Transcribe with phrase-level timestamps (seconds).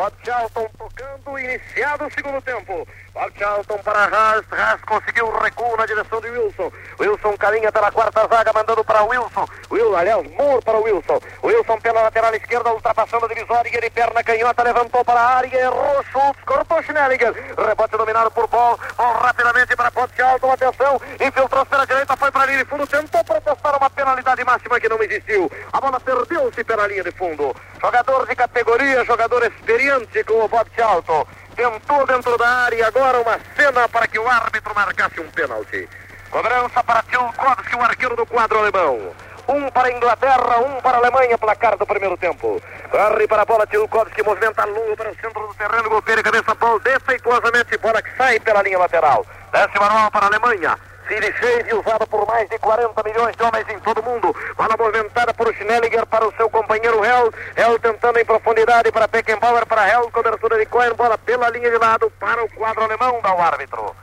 [0.00, 2.88] Bob Charlton tocando, iniciado o segundo tempo.
[3.12, 6.72] Bob Charlton para Haas, Haas conseguiu recuo na direção de Wilson.
[6.98, 9.46] Wilson caminha pela quarta zaga, mandando para Wilson.
[9.70, 11.20] Will, aliás, Moore para Wilson.
[11.42, 16.02] Wilson pela lateral esquerda, ultrapassando a divisória, de perna canhota, levantou para a área, errou
[16.04, 17.34] Schultz, cortou Schnellinger.
[17.58, 22.44] Rebote dominado por Paul, Paul rapidamente para Bob Charlton, atenção, infiltrou pela direita, foi para
[22.44, 25.52] a linha de fundo, tentou protestar uma penalidade máxima que não existiu.
[25.74, 27.54] A bola perdeu-se pela linha de fundo.
[27.80, 31.26] Jogador de categoria, jogador experiente com o Bob Charlton.
[31.56, 35.88] Tentou dentro da área, agora uma cena para que o árbitro marcasse um pênalti.
[36.30, 39.14] Cobrança para Tchaikovsky, o arqueiro do quadro alemão.
[39.48, 42.60] Um para a Inglaterra, um para a Alemanha, placar do primeiro tempo.
[42.90, 46.80] Corre para a bola, Tchaikovsky movimenta longo para o centro do terreno, golpeia cabeça, bola
[46.80, 49.24] defeituosamente, bola que sai pela linha lateral.
[49.52, 50.78] Desce manual para a Alemanha.
[51.10, 54.32] Cine cheio usado por mais de 40 milhões de homens em todo o mundo.
[54.56, 57.34] Bola movimentada por Schnelliger para o seu companheiro Hell.
[57.56, 60.08] Hell tentando em profundidade para Beckenbauer, para Hell.
[60.12, 60.94] Cobertura de Cohen.
[60.94, 63.96] Bola pela linha de lado para o quadro alemão, dá o árbitro.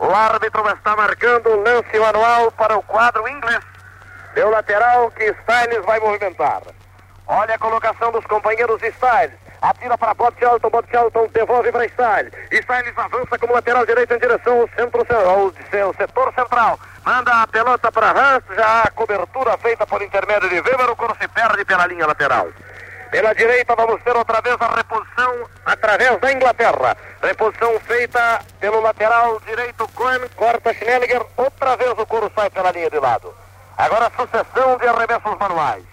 [0.00, 3.64] O árbitro está marcando o lance manual para o quadro inglês.
[4.34, 6.62] Deu lateral que Styles vai movimentar.
[7.28, 9.38] Olha a colocação dos companheiros Styles.
[9.62, 12.32] Atira para Bob Charlton, Bob Charlton devolve para Styles.
[12.50, 16.78] Styles avança como lateral direito em direção ao centro ao seu setor central.
[17.04, 21.14] Manda a pelota para Hans, já a cobertura feita por intermédio de Weber, o coro
[21.20, 22.48] se perde pela linha lateral.
[23.10, 26.96] Pela direita vamos ter outra vez a reposição através da Inglaterra.
[27.22, 32.88] Reposição feita pelo lateral direito Cohen, corta Schnelliger, outra vez o coro sai pela linha
[32.88, 33.34] de lado.
[33.76, 35.84] Agora sucessão de arremessos manuais.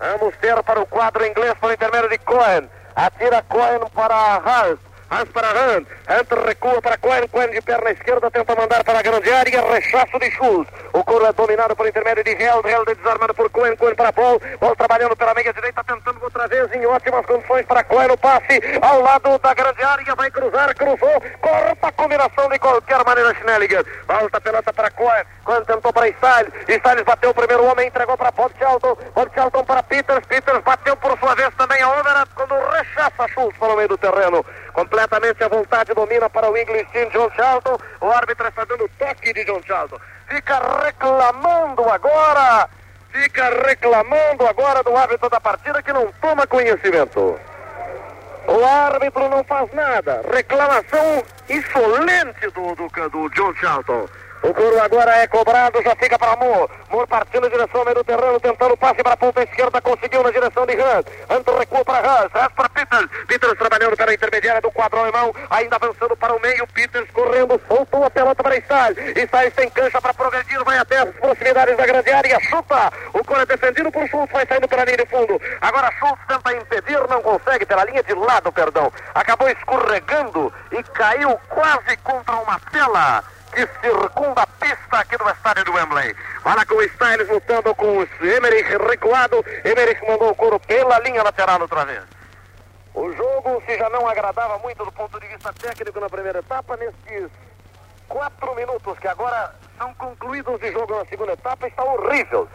[0.00, 2.68] Vamos ter para o quadro inglês por intermédio de Cohen.
[2.94, 4.91] Atira Cohen para Hans.
[5.12, 5.86] Hans para Hunt.
[6.08, 7.28] Hunt recua para Cohen.
[7.28, 9.60] Cohen de perna esquerda tenta mandar para a grande área.
[9.60, 10.72] Rechaço de Schultz.
[10.94, 12.66] O coro é dominado por intermédio de Held.
[12.66, 13.76] Held desarmado por Cohen.
[13.76, 14.40] Cohen para Paul.
[14.58, 15.84] Paul trabalhando pela meia direita.
[15.84, 18.10] Tentando outra vez em ótimas condições para Cohen.
[18.10, 20.14] O passe ao lado da grande área.
[20.14, 20.74] Vai cruzar.
[20.74, 21.22] Cruzou.
[21.42, 23.34] Corta a combinação de qualquer maneira.
[23.34, 23.84] Schnelliger.
[24.08, 25.24] Volta a pelota para Cohen.
[25.44, 26.54] Cohen tentou para Styles.
[26.66, 27.88] Styles bateu o primeiro homem.
[27.88, 28.96] Entregou para Bob Charlton.
[29.14, 30.24] Bob Charlton para Peters.
[30.24, 33.98] Peters bateu por sua vez também a Overat quando rechaça Schultz para o meio do
[33.98, 34.42] terreno.
[35.02, 37.76] Completamente à vontade, domina para o English Team John Charlton.
[38.00, 39.98] O árbitro está dando toque de John Charlton.
[40.28, 42.68] Fica reclamando agora.
[43.10, 47.36] Fica reclamando agora do árbitro da partida que não toma conhecimento.
[48.46, 50.22] O árbitro não faz nada.
[50.32, 54.08] Reclamação insolente do, do, do John Charlton.
[54.42, 56.72] O coro agora é cobrado, já fica para Moore.
[56.90, 59.80] Moore partindo em direção ao meio do terreno, tentando o passe para a ponta esquerda,
[59.80, 61.06] conseguiu na direção de Hunt.
[61.30, 63.08] Hunt recua para Hunt, Hunt para Peters.
[63.28, 66.66] Peters trabalhando pela intermediária do quadro alemão, ainda avançando para o meio.
[66.66, 69.28] Peters correndo, soltou a pelota para Stiles.
[69.28, 72.92] Stiles tem cancha para progredir, vai até as proximidades da grande área, chuta.
[73.14, 75.40] O coro é defendido por Schultz, vai saindo pela linha de fundo.
[75.60, 78.92] Agora Schultz tenta impedir, não consegue, pela linha de lado, perdão.
[79.14, 85.64] Acabou escorregando e caiu quase contra uma tela que circunda a pista aqui do estádio
[85.64, 86.16] do Wembley.
[86.44, 89.44] Olha com o Styles lutando com o Emerich recuado.
[89.64, 92.02] Emerich mandou o couro pela linha lateral outra vez.
[92.94, 96.76] O jogo, se já não agradava muito do ponto de vista técnico na primeira etapa,
[96.76, 97.30] nesses
[98.08, 102.48] quatro minutos que agora são concluídos de jogo na segunda etapa, está horrível.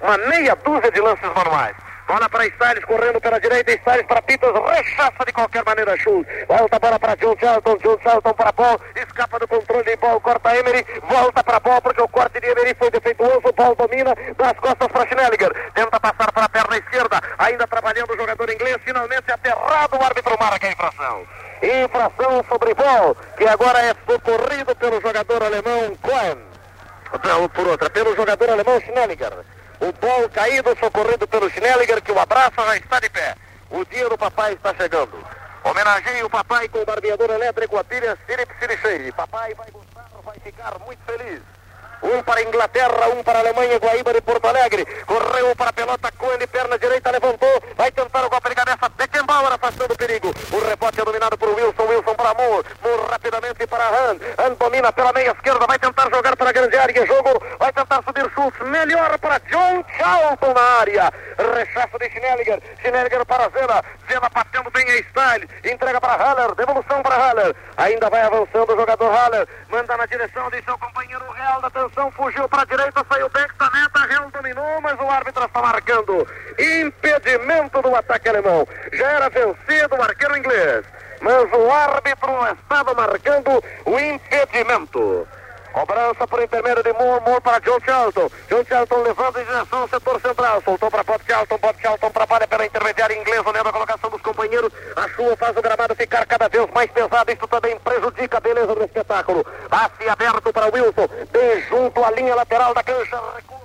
[0.00, 1.76] Uma meia dúzia de lances manuais.
[2.08, 6.26] Bola para Styles correndo pela direita, Styles para Peters, rechaça de qualquer maneira Schultz.
[6.48, 10.18] Volta a bola para John Charlton, John Charlton para Paul, escapa do controle de Paul,
[10.22, 14.54] corta Emery, volta para Paul porque o corte de Emery foi defeituoso, Paul domina das
[14.54, 19.30] costas para Schnelliger, tenta passar para a perna esquerda, ainda trabalhando o jogador inglês, finalmente
[19.30, 21.26] aterrado, o árbitro marca a infração.
[21.62, 26.38] Infração sobre Paul, que agora é socorrido pelo jogador alemão Cohen.
[27.54, 29.32] Por outra, pelo jogador alemão Schnelliger.
[29.80, 33.36] O Paul caído, socorrido pelo Schnelliger, que o abraça, já está de pé.
[33.70, 35.24] O dia do papai está chegando.
[35.62, 39.12] Homenageie o papai com o barbeador elétrico, a pilha Philip Sirichei.
[39.12, 41.40] Papai vai gostar, vai ficar muito feliz.
[42.02, 44.84] Um para a Inglaterra, um para a Alemanha, Guaíba de Porto Alegre.
[45.04, 47.62] Correu para a pelota, Cohen de perna direita, levantou.
[47.76, 48.88] Vai tentar o golpe de cabeça.
[48.96, 50.32] Beckenbauer afastando o perigo.
[50.52, 51.82] O rebote é dominado por Wilson.
[51.84, 52.66] Wilson para Moore.
[52.82, 54.18] Moore rapidamente para Han.
[54.38, 55.66] Han domina pela meia esquerda.
[55.66, 57.06] Vai tentar jogar para a grande área.
[57.06, 57.42] Jogo.
[57.58, 58.58] Vai tentar subir Schultz.
[58.60, 61.12] Melhor para John Charlton na área.
[61.54, 62.62] Rechaço de Schnelliger.
[62.80, 63.82] Schnelliger para Zena.
[64.08, 65.48] Zena batendo bem a style.
[65.64, 66.54] Entrega para Haller.
[66.54, 67.56] Devolução para Haller.
[67.76, 69.48] Ainda vai avançando o jogador Haller.
[69.68, 73.46] Manda na direção de seu companheiro Real da atenção, fugiu para a direita, saiu bem
[73.58, 78.66] da meta, Real dominou, mas o árbitro está marcando impedimento do ataque alemão.
[78.92, 80.84] Já era vencido o arqueiro inglês,
[81.20, 85.26] mas o árbitro estava marcando o impedimento.
[85.78, 88.28] Cobrança por intermédio de Moore, Moore para John Charlton.
[88.48, 90.60] John Charlton levando em direção ao setor central.
[90.64, 94.72] Soltou para Bob Charlton, Bob Charlton trabalha pela intermediária inglesa, olhando a colocação dos companheiros.
[94.96, 97.30] A chuva faz o gramado ficar cada vez mais pesado.
[97.30, 99.46] Isso também prejudica a beleza do espetáculo.
[99.70, 103.20] Passe aberto para Wilson, bem junto à linha lateral da cancha.
[103.36, 103.60] Recua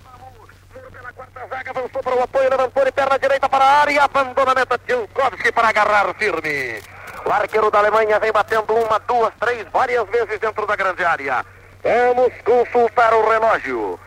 [0.91, 4.51] pela quarta zaga, avançou para o apoio, levantou de perna direita para a área, abandona
[4.51, 6.79] a meta Tchilkovski para agarrar firme.
[7.25, 11.43] O arqueiro da Alemanha vem batendo uma, duas, três, várias vezes dentro da grande área.
[11.83, 13.99] Vamos consultar o relógio.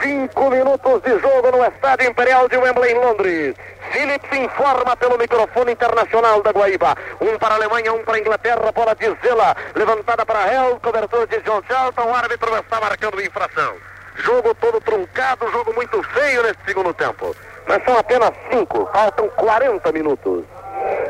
[0.00, 3.56] Cinco minutos de jogo no Estádio Imperial de Wembley, em Londres.
[3.90, 6.96] Phillips informa pelo microfone internacional da Guaíba.
[7.20, 8.70] Um para a Alemanha, um para a Inglaterra.
[8.70, 12.04] Bola de Zela, levantada para Hell, cobertura de John Charlton.
[12.04, 13.74] O árbitro está marcando infração.
[14.14, 17.34] Jogo todo truncado, jogo muito feio nesse segundo tempo.
[17.66, 20.44] Mas são apenas cinco, faltam 40 minutos.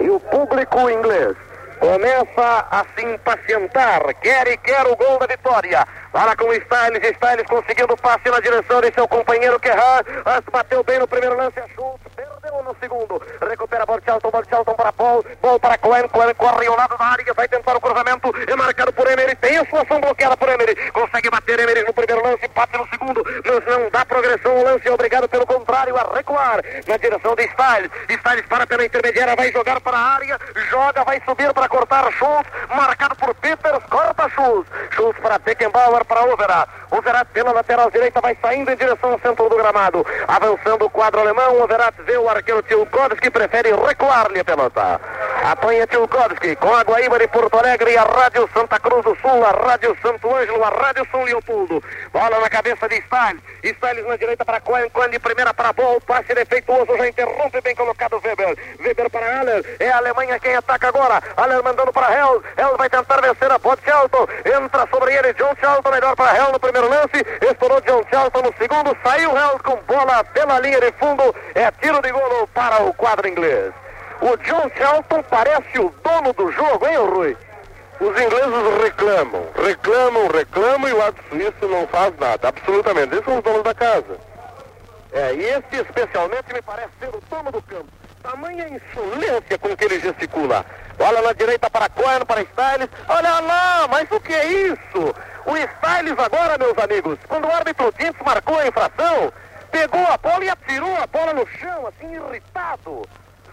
[0.00, 1.36] E o público inglês
[1.78, 4.02] começa a se impacientar.
[4.20, 5.86] Quer e quer o gol da vitória.
[6.12, 10.02] Para com Styles, Styles conseguindo passe na direção de seu companheiro Kerran.
[10.52, 13.20] Bateu bem no primeiro lance, a Schultz perdeu no segundo.
[13.48, 17.48] Recupera Borchalton, Borchalton para Paul, Paul para Cohen, Cohen corre ao lado da área, vai
[17.48, 21.30] tentar o cruzamento, é marcado por Emery, tem a sua ação bloqueada por Emery, consegue
[21.30, 24.92] bater Emery no primeiro lance, bate no segundo, mas não dá progressão, o lance é
[24.92, 25.46] obrigado pelo
[26.24, 27.90] recuar na direção de Styles.
[28.08, 30.38] Styles para pela intermediária, vai jogar para a área,
[30.70, 34.70] joga, vai subir para cortar Schultz, marcado por Peters, corta Schultz.
[34.92, 36.68] Schultz para Beckenbauer, para Overat.
[37.04, 40.06] Overat pela lateral direita, vai saindo em direção ao centro do gramado.
[40.26, 44.98] Avançando o quadro alemão, Overat vê o arqueiro Tilkovski, prefere recuar-lhe a pelota.
[45.44, 49.44] Apanha Tilkovski com a Guaíba de Porto Alegre e a Rádio Santa Cruz do Sul,
[49.44, 51.84] a Rádio Santo Ângelo, a Rádio São Leopoldo.
[52.10, 53.42] Bola na cabeça de Stiles.
[53.62, 57.74] Stiles na direita para Cohen, Cohen de primeira para Bol, passe defeituoso, já interrompe bem
[57.76, 58.56] colocado Weber.
[58.80, 61.22] Weber para Aller, é a Alemanha quem ataca agora.
[61.36, 65.54] Aller mandando para Hell, Hell vai tentar vencer a Bot Charlton, entra sobre ele John
[65.60, 69.76] Charlton, melhor para Hell no primeiro lance, estourou John Charlton no segundo, saiu Hell com
[69.82, 73.72] bola pela linha de fundo, é tiro de golo para o quadro inglês.
[74.20, 77.36] O John Charlton parece o dono do jogo, hein, Rui?
[78.00, 83.14] Os ingleses reclamam, reclamam, reclamam e o árbitro suíço não faz nada, absolutamente.
[83.14, 84.18] Eles são os donos da casa.
[85.12, 87.86] É, e esse especialmente me parece ser o dono do campo.
[88.22, 90.64] Tamanha insolência com que ele gesticula.
[90.96, 92.88] Bola na direita para Cohen, para Styles.
[93.08, 95.14] Olha lá, mas o que é isso?
[95.46, 99.32] O Styles agora, meus amigos, quando o árbitro Dintz marcou a infração,
[99.70, 103.02] pegou a bola e atirou a bola no chão, assim, irritado.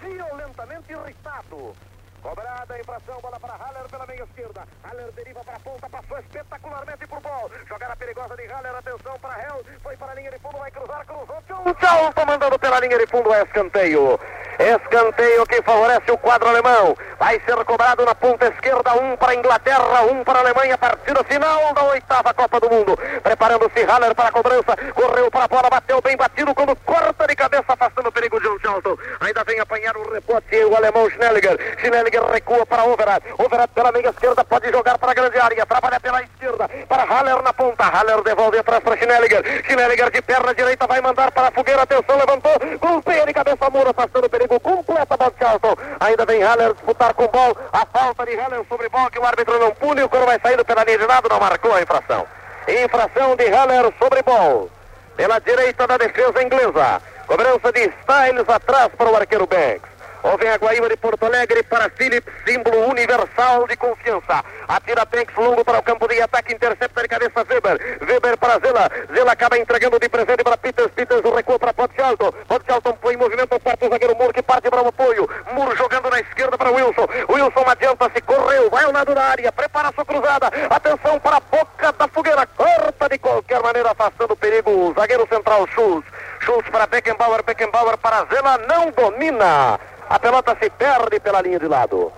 [0.01, 1.75] Violentamente irritado.
[2.21, 4.63] Cobrada a infração, bola para Haller pela meia esquerda.
[4.83, 7.51] Haller deriva para a ponta, passou espetacularmente por bol.
[7.67, 9.65] Jogada perigosa de Haller, atenção para Hell.
[9.83, 11.43] Foi para a linha de fundo, vai cruzar, cruzou.
[11.47, 14.19] Tchau, tchau, comandando pela linha de fundo, é escanteio.
[14.61, 16.95] Escanteio que favorece o quadro alemão.
[17.17, 20.77] Vai ser cobrado na ponta esquerda, um para a Inglaterra, um para a Alemanha.
[20.77, 22.97] Partida final da oitava Copa do Mundo.
[23.23, 24.77] Preparando-se Haller para a cobrança.
[24.93, 28.47] Correu para a bola, bateu bem batido quando corta de cabeça, afastando o perigo de
[28.47, 28.97] John Charlton.
[29.19, 31.77] Ainda vem apanhar o rebote o alemão Schnelliger.
[31.79, 33.25] Schnelliger recua para Overat.
[33.37, 35.65] Overat pela meia esquerda pode jogar para a grande área.
[35.65, 37.83] Trabalha pela esquerda para Haller na ponta.
[37.85, 39.63] Haller devolve atrás para Schnelliger.
[39.65, 41.81] Schnelliger de perna direita vai mandar para a fogueira.
[41.81, 42.53] Atenção, levantou.
[42.79, 44.50] Golpeia de cabeça muro, afastando o perigo.
[44.59, 45.75] Completa Bob Charlton.
[45.99, 47.55] Ainda vem Haller disputar com Ball.
[47.71, 50.03] A falta de Haller sobre Ball que o árbitro não pune.
[50.03, 51.29] O coro vai saindo pela linha de lado.
[51.29, 52.25] Não marcou a infração.
[52.67, 54.69] Infração de Haller sobre Ball.
[55.15, 57.01] Pela direita da defesa inglesa.
[57.27, 59.90] Cobrança de Styles atrás para o arqueiro Banks.
[60.23, 64.43] Houve a Guaíba de Porto Alegre para Phillips, símbolo universal de confiança.
[64.67, 67.99] Atira Banks longo para o campo de ataque, intercepta de cabeça Weber.
[68.07, 68.91] Weber para Zela.
[69.13, 70.91] Zela acaba entregando de presente para Peters.
[70.91, 72.31] Peters recua para Potchalton.
[72.47, 75.27] Potchalton põe em movimento parte o zagueiro Muro que parte para o apoio.
[75.53, 77.07] Muro jogando na esquerda para Wilson.
[77.27, 80.51] Wilson adianta-se, correu, vai ao lado da área, prepara sua cruzada.
[80.69, 82.45] Atenção para a boca da fogueira.
[82.45, 84.69] Corta de qualquer maneira, afastando o perigo.
[84.69, 86.07] O zagueiro central Schultz.
[86.41, 87.43] Schultz para Beckenbauer.
[87.43, 88.59] Beckenbauer para Zela.
[88.59, 89.79] Não domina.
[90.11, 92.11] A pelota se perde pela linha de lado.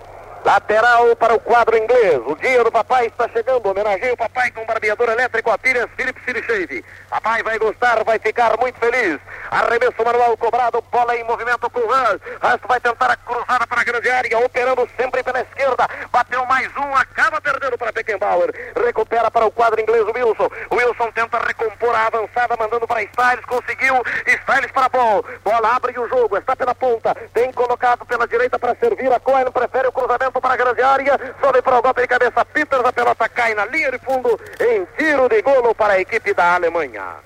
[0.44, 2.20] Lateral para o quadro inglês.
[2.26, 3.66] O dia do papai está chegando.
[3.66, 6.84] Homenageia o papai com barbeador elétrico a pilhas Philips City Shave.
[7.08, 9.18] Papai vai gostar, vai ficar muito feliz.
[9.50, 12.20] Arremesso manual cobrado, bola em movimento com o Hans.
[12.42, 15.88] Hans vai tentar a cruzada para a grande área, operando sempre pela esquerda.
[16.12, 18.52] Bateu mais um, acaba perdendo para Beckenbauer.
[18.84, 20.50] Recupera para o quadro inglês o Wilson.
[20.68, 23.46] O Wilson tenta recompor a avançada, mandando para Styles.
[23.46, 23.94] Conseguiu.
[24.26, 25.24] Styles para a bola.
[25.42, 27.14] Bola abre o jogo, está pela ponta.
[27.32, 29.10] Tem colocado pela direita para servir.
[29.10, 32.44] A Cohen prefere o cruzamento para a grande área, sobe para o golpe de cabeça
[32.44, 36.34] Peters, a pelota cai na linha de fundo em tiro de golo para a equipe
[36.34, 37.16] da Alemanha.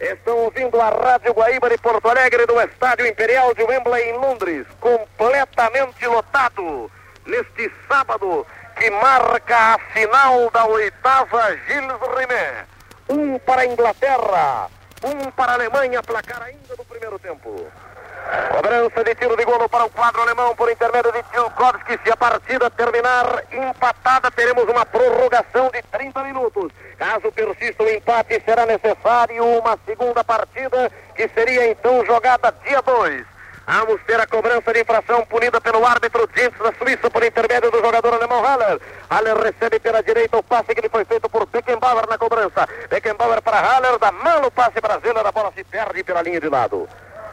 [0.00, 4.66] Estão ouvindo a Rádio Guaíba de Porto Alegre do Estádio Imperial de Wembley em Londres,
[4.80, 6.90] completamente lotado
[7.26, 12.66] neste sábado que marca a final da oitava Gilles Rimet.
[13.08, 14.70] um para a Inglaterra,
[15.02, 17.66] um para a Alemanha, placar ainda do primeiro tempo.
[18.50, 21.98] Cobrança de tiro de golo para o quadro alemão por intermédio de Tchaikovsky.
[22.04, 26.70] Se a partida terminar empatada, teremos uma prorrogação de 30 minutos.
[26.98, 33.24] Caso persista o empate, será necessário uma segunda partida, que seria então jogada dia 2.
[33.66, 37.80] Vamos ter a cobrança de infração punida pelo árbitro Jens da Suíça por intermédio do
[37.80, 38.80] jogador alemão Haller.
[39.10, 42.66] Haller recebe pela direita o passe que lhe foi feito por Beckenbauer na cobrança.
[42.90, 46.48] Beckenbauer para Haller, dá mão o passe brasileiro, a bola se perde pela linha de
[46.48, 46.88] lado.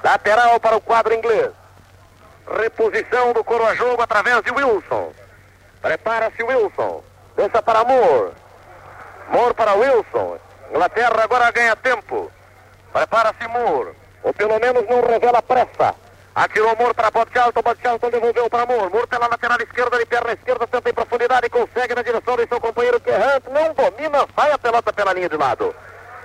[0.05, 1.49] Lateral para o quadro inglês.
[2.61, 5.11] Reposição do coro a jogo através de Wilson.
[5.81, 7.03] Prepara-se Wilson.
[7.35, 8.33] Deixa para Moore.
[9.29, 10.37] Moore para Wilson.
[10.69, 12.31] Inglaterra agora ganha tempo.
[12.93, 13.95] Prepara-se Moore.
[14.21, 15.95] Ou pelo menos não revela pressa.
[16.35, 17.09] Atirou Moore para.
[17.09, 18.91] Bob Charlton devolveu para Moore.
[18.91, 21.49] Moore pela lateral esquerda, de perna esquerda, tenta em profundidade.
[21.49, 23.43] Consegue na direção de seu companheiro Kerrant.
[23.49, 25.75] Não domina, sai a pelota pela linha de lado.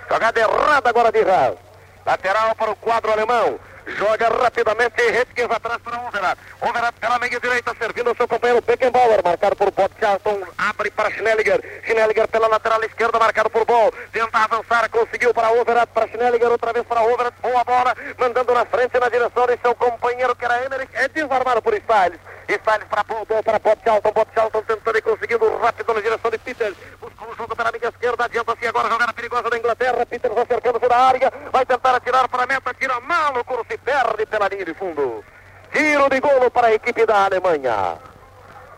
[0.07, 1.57] Jogada errada agora de Haas.
[2.05, 3.59] Lateral para o quadro alemão.
[3.97, 6.39] Joga rapidamente Redkins atrás para Overat.
[6.61, 9.23] Overat pela meia direita, servindo ao seu companheiro Beckenbauer.
[9.25, 10.43] Marcado por Bob Charlton.
[10.57, 11.61] Abre para Schnelliger.
[11.85, 13.93] Schnelliger pela lateral esquerda, marcado por Ball.
[14.13, 16.51] Tenta avançar, conseguiu para Overat, para Schnelliger.
[16.51, 17.35] Outra vez para Overat.
[17.41, 17.95] Boa bola.
[18.19, 20.95] Mandando na frente na direção de seu companheiro, que era Emmerich.
[20.95, 22.21] É desarmado por Styles.
[22.49, 24.13] Styles para Ball, para Bob Charlton.
[24.13, 26.77] Bob Charlton tentando e conseguindo rápido na direção de Peters.
[27.01, 28.25] Buscou o jogo pela meia esquerda.
[28.25, 30.07] Adianta-se agora jogada perigosa da Inglaterra.
[30.07, 31.33] Peters acercando-se da área.
[31.53, 32.75] Vai tentar atirar para a meta.
[32.75, 35.25] Tira mal o curso perde pela linha de fundo.
[35.73, 37.99] Tiro de golo para a equipe da Alemanha.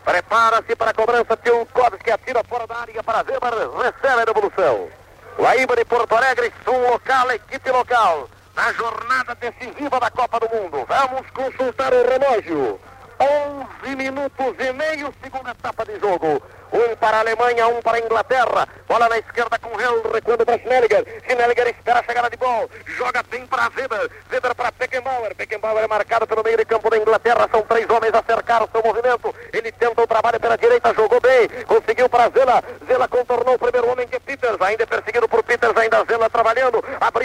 [0.03, 1.37] Prepara-se para a cobrança.
[1.37, 3.69] Tchaikovsky atira fora da área para Weber.
[3.77, 4.89] Recebe a devolução.
[5.37, 8.29] Guaíba de Porto Alegre, sul local, equipe local.
[8.55, 10.85] Na jornada decisiva da Copa do Mundo.
[10.87, 12.79] Vamos consultar o relógio.
[13.23, 16.41] 11 minutos e meio, segunda etapa de jogo.
[16.73, 18.67] Um para a Alemanha, um para a Inglaterra.
[18.87, 21.05] Bola na esquerda com Hell, recuando para Schnelliger.
[21.23, 22.67] Schnelliger espera a chegada de bola.
[22.97, 24.09] Joga bem para Weber.
[24.29, 25.35] Weber para Beckenbauer.
[25.35, 27.47] Beckenbauer é marcado pelo meio de campo da Inglaterra.
[27.49, 29.33] São três homens a cercar o seu movimento.
[29.53, 31.47] Ele tenta o trabalho pela direita, jogou bem.
[31.65, 32.63] Conseguiu para Zela.
[32.87, 34.59] Zela contornou o primeiro homem que é Peters.
[34.59, 35.77] Ainda é perseguido por Peters.
[35.77, 36.29] Ainda Zela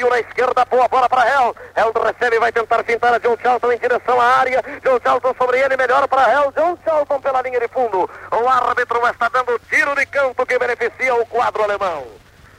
[0.09, 1.55] Abriu na esquerda, boa bola para Hell.
[1.77, 4.65] Hell recebe vai tentar fintar a John Charlton em direção à área.
[4.83, 6.53] John Charlton sobre ele, melhor para Hell.
[6.57, 8.09] John Charlton pela linha de fundo.
[8.31, 12.07] O árbitro está dando tiro de campo que beneficia o quadro alemão.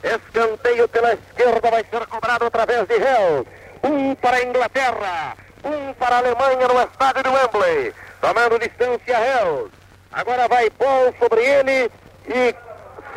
[0.02, 3.46] Escanteio pela esquerda vai ser cobrado através de Hell.
[3.82, 7.94] Um para a Inglaterra, um para a Alemanha no estádio de Wembley.
[8.20, 9.70] Tomando distância Hell.
[10.12, 11.90] Agora vai Paul sobre ele
[12.28, 12.54] e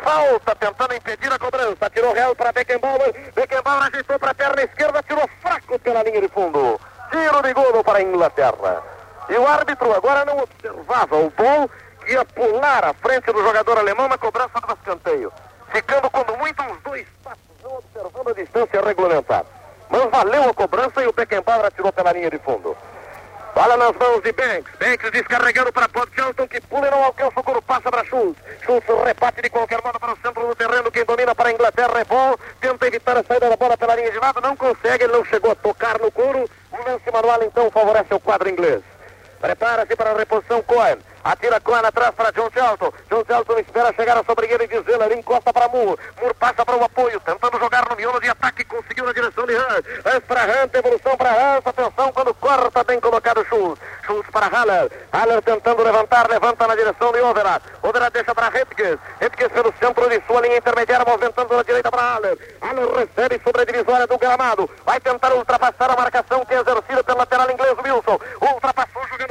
[0.04, 1.90] falta tentando impedir a cobrança.
[1.90, 3.12] Tirou Hell para Beckenbauer.
[3.34, 6.78] Beckenbauer ajeitou para a perna esquerda, tirou fraco pela linha de fundo.
[7.10, 8.82] Tiro de golo para a Inglaterra.
[9.28, 11.70] E o árbitro agora não observava o Paul
[12.04, 15.32] que ia pular à frente do jogador alemão na cobrança do escanteio.
[15.72, 19.44] Ficando, quando muito, uns dois passos, não observando a distância regulamentar.
[19.88, 22.76] Mas valeu a cobrança e o Beckenbauer atirou pela linha de fundo.
[23.54, 24.72] Bola nas mãos de Banks.
[24.80, 28.42] Banks descarregando para Bob Johnson, que pula e não alcança o coro, passa para Schultz.
[28.64, 30.90] Schultz reparte de qualquer modo para o centro do terreno.
[30.90, 32.34] Quem domina para a Inglaterra é bom.
[32.60, 35.52] Tenta evitar a saída da bola pela linha de lado, não consegue, ele não chegou
[35.52, 36.50] a tocar no couro.
[36.72, 38.82] O lance manual então favorece o quadro inglês.
[39.44, 40.96] Prepara-se para a reposição Cohen.
[41.22, 42.90] Atira Cohen atrás para John Charlton.
[43.10, 46.00] John Charlton espera chegar sobre ele e dizer ele encosta para Moore.
[46.18, 48.64] Moore passa para o apoio, tentando jogar no miolo de ataque.
[48.64, 49.84] Conseguiu na direção de Hunt.
[50.06, 51.66] Hunt para Hunt, evolução para Hunt.
[51.66, 53.82] Atenção quando corta, bem colocado Schultz.
[54.06, 54.90] Schultz para Haller.
[55.12, 57.64] Haller tentando levantar, levanta na direção de Overat.
[57.82, 58.98] Overat deixa para Redkes.
[59.20, 62.38] Redkes pelo centro de sua linha intermediária, movimentando na direita para Haller.
[62.62, 64.70] Haller recebe sobre a divisória do gramado.
[64.86, 68.18] Vai tentar ultrapassar a marcação que é exercida pelo lateral inglês Wilson.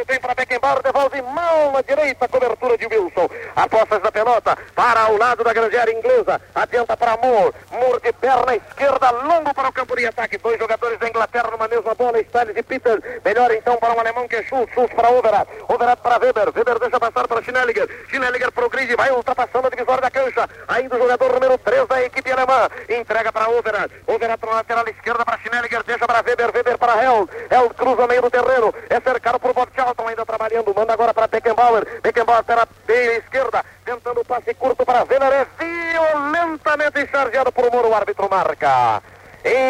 [0.04, 3.30] Jogando bem para Beckenbauer, devolve mal na direita, cobertura de Wilson.
[3.56, 6.42] A posse da pelota para o lado da grande área inglesa.
[6.54, 7.54] Adianta para Moore.
[7.72, 10.38] Moore de perna esquerda, longo para o campo de ataque.
[10.38, 13.22] Dois jogadores da Inglaterra numa mesma bola, Styles e Peter.
[13.24, 14.74] Melhor então para o alemão que é Schultz.
[14.74, 15.50] Schultz para Overat.
[15.68, 16.52] Overat para Weber.
[16.56, 17.88] Weber deixa passar para Schnelliger.
[18.10, 20.50] Schnelliger progride, vai ultrapassando a divisória da cancha.
[20.68, 22.70] Ainda o jogador número 3 da equipe alemã.
[22.90, 23.94] Entrega para Overat.
[24.08, 25.84] Overat para lateral esquerda para Schnelliger.
[25.84, 26.52] Deixa para Weber.
[26.54, 27.30] Weber para Held.
[27.50, 28.74] Held cruza meio do terreno.
[28.90, 30.74] É cercado por Bob Charlton ainda trabalhando.
[30.76, 31.86] Manda agora para Beckenbauer.
[32.02, 33.64] Beckenbauer pela meia esquerda.
[33.86, 35.32] Tentando o passe curto para Weber.
[35.32, 37.88] É violentamente chargeado por Moore.
[37.88, 39.02] O árbitro marca.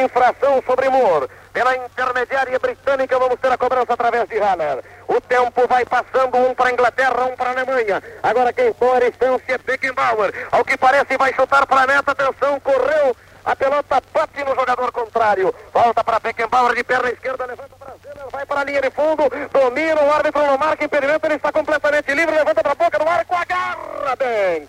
[0.04, 1.30] Infração sobre Moore.
[1.52, 4.84] Pela intermediária britânica, vamos ter a cobrança através de Haller.
[5.08, 8.02] O tempo vai passando, um para a Inglaterra, um para a Alemanha.
[8.24, 10.34] Agora quem for a distância é Beckenbauer.
[10.52, 12.12] Ao que parece, vai chutar para a meta.
[12.12, 13.16] Atenção, correu.
[13.46, 15.54] A pelota bate no jogador contrário.
[15.74, 19.24] Volta para Beckenbauer de perna esquerda, levanta para Zeller, vai para a linha de fundo,
[19.52, 23.08] domina, o árbitro não marca impedimento, ele está completamente livre, levanta para a boca do
[23.08, 24.68] arco, agarra bem.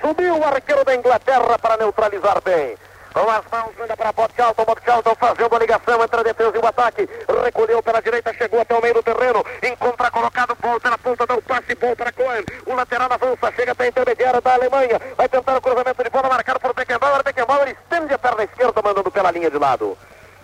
[0.00, 2.76] Subiu o arqueiro da Inglaterra para neutralizar bem.
[3.14, 6.66] com as mãos, manda para Bob Charlton fazendo a ligação entre a defesa e o
[6.66, 7.08] ataque,
[7.44, 11.34] recolheu pela direita, chegou até o meio do terreno, encontra colocado, volta na ponta, dá
[11.34, 15.00] o um passe, bom para Cohen, o lateral avança, chega até a intermediária da Alemanha,
[15.16, 19.10] vai tentar o cruzamento de bola, marcado por Beckenbauer, Beckenbauer estende a perna esquerda, mandando
[19.10, 19.98] pela linha de lado.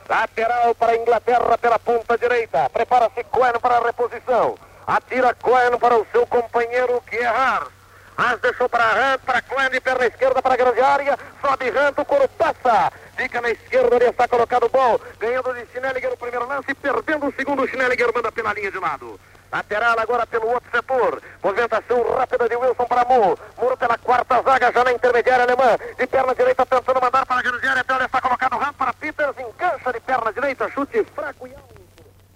[0.09, 5.97] Lateral para a Inglaterra pela ponta direita, prepara-se Cohen para a reposição, atira Cohen para
[5.97, 7.71] o seu companheiro Gerrard.
[8.17, 11.19] Mas deixou para Hunt, para Klein, de perna esquerda para a grande área.
[11.41, 12.93] Sobe Hunt, o coro passa.
[13.17, 14.99] Fica na esquerda, ali está colocado o bom.
[15.19, 17.67] Ganhando de Schnelliger o primeiro lance, perdendo o segundo.
[17.67, 19.19] Schnelliger manda pela linha de lado.
[19.51, 21.23] Lateral agora pelo outro setor.
[21.43, 23.41] Movimentação rápida de Wilson para Moore.
[23.57, 25.79] Moore pela quarta zaga, já na intermediária alemã.
[25.99, 27.85] De perna direita tentando mandar para a grande área.
[27.85, 29.35] Pela está colocado Hunt para Peters.
[29.39, 30.71] Engancha de perna direita.
[30.71, 31.75] Chute fraco e alto.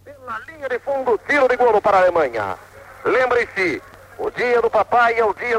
[0.02, 1.20] Pela linha de fundo.
[1.28, 2.58] Tiro de golo para a Alemanha.
[3.04, 3.82] Lembre-se,
[4.18, 5.58] o dia do papai é o dia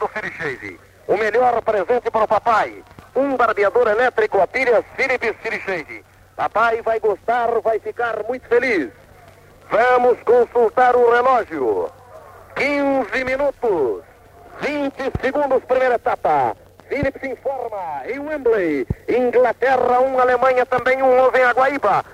[1.07, 2.83] O melhor presente para o papai.
[3.15, 6.03] Um barbeador elétrico a pilhas Philips Felichese.
[6.35, 8.89] Papai vai gostar, vai ficar muito feliz.
[9.69, 11.89] Vamos consultar o relógio.
[12.55, 14.03] 15 minutos.
[14.61, 16.55] 20 segundos, primeira etapa.
[16.87, 18.87] Philips informa em Wembley.
[19.07, 22.05] Inglaterra 1, um, Alemanha também 1, um, em Aguaíba.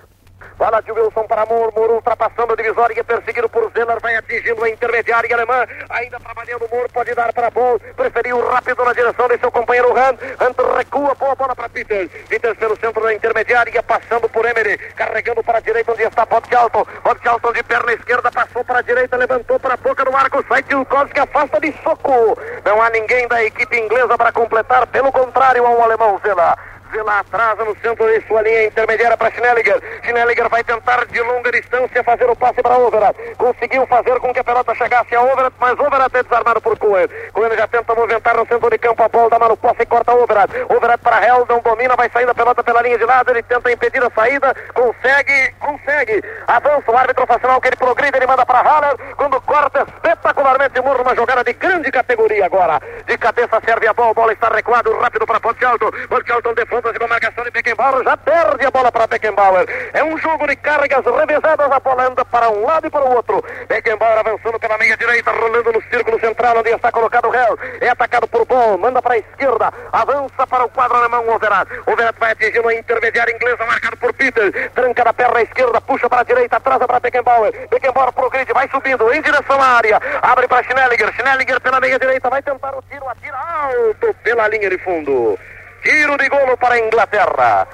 [0.62, 4.70] Bola de Wilson para Moro, Moro ultrapassando a divisória, perseguido por Zeller, vai atingindo a
[4.70, 9.52] intermediária alemã, ainda trabalhando Moro, pode dar para Bol, preferiu rápido na direção de seu
[9.52, 14.46] companheiro Hunt, Hunt recua, boa bola para Peters, Peters pelo centro da intermediária, passando por
[14.46, 18.64] Emery, carregando para a direita onde está Bob Charlton, Bob Charlton de perna esquerda, passou
[18.64, 22.80] para a direita, levantou para a boca do arco, sai Tilkowski, afasta de soco, não
[22.80, 26.56] há ninguém da equipe inglesa para completar, pelo contrário, ao alemão Zeller.
[26.92, 29.82] Vila atrasa no centro de sua linha intermediária para Schnelliger.
[30.04, 33.18] Schnelliger vai tentar de longa distância fazer o passe para Overat.
[33.38, 37.08] Conseguiu fazer com que a pelota chegasse a Overat, mas Overat é desarmado por Cohen.
[37.32, 40.14] Cohen já tenta movimentar no centro de campo a bola, dá mano posse e corta
[40.14, 40.52] Overat.
[40.70, 44.04] Overat para Heldon, domina, vai saindo a pelota pela linha de lado, ele tenta impedir
[44.04, 46.22] a saída, consegue, consegue.
[46.48, 51.04] Avança o árbitro facial que ele progride, ele manda para Haller, quando corta espetacularmente Murro,
[51.04, 52.82] uma jogada de grande categoria agora.
[53.06, 55.92] De cabeça serve a bola, bola está recuado, rápido para Ponte Alto.
[56.10, 59.66] Ponte Alto de a marcação de Beckenbauer, já perde a bola para Beckenbauer.
[59.94, 63.16] É um jogo de cargas revezadas, a bola anda para um lado e para o
[63.16, 63.44] outro.
[63.68, 67.58] Beckenbauer avançando pela meia direita, rolando no círculo central, onde está colocado o Hell.
[67.80, 71.72] É atacado por Bom, manda para a esquerda, avança para o quadro alemão, Overat.
[71.86, 74.72] Overat vai atingindo a intermediária inglesa, marcado por Peter.
[74.72, 77.54] Tranca da perna esquerda, puxa para a direita, atrasa para Beckenbauer.
[77.70, 80.00] Beckenbauer progride, vai subindo em direção à área.
[80.22, 81.14] Abre para Schnelliger.
[81.14, 85.40] Schnelliger pela meia direita, vai tentar o tiro, atira alto pela linha de fundo.
[85.84, 87.68] Tiro de golo para a Inglaterra.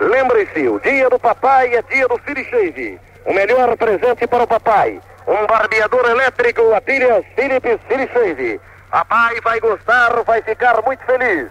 [0.00, 3.00] Lembre-se, o dia do papai é dia do City Shave.
[3.26, 5.00] O melhor presente para o papai.
[5.26, 8.60] Um barbeador elétrico a pilhas Philips City Shave.
[8.90, 11.50] Papai vai gostar, vai ficar muito feliz.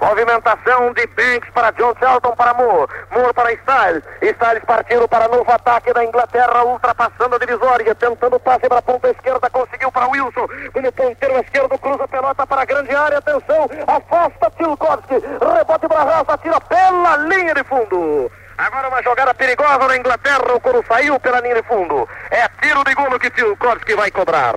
[0.00, 2.90] Movimentação de Banks para John Shelton para Moore.
[3.10, 4.04] Moore para Styles.
[4.22, 9.10] Styles partindo para novo ataque da Inglaterra, ultrapassando a divisória, tentando passe para a ponta
[9.10, 10.46] esquerda, conseguiu para Wilson.
[10.72, 13.18] Como ponteiro esquerdo, cruza a pelota para a grande área.
[13.18, 15.14] Atenção, afasta Tilkowski.
[15.14, 18.30] Rebote para raça, tira pela linha de fundo.
[18.56, 22.08] Agora uma jogada perigosa na Inglaterra, o coro saiu pela linha de fundo.
[22.30, 24.54] É tiro de golo que Tilkowski vai cobrar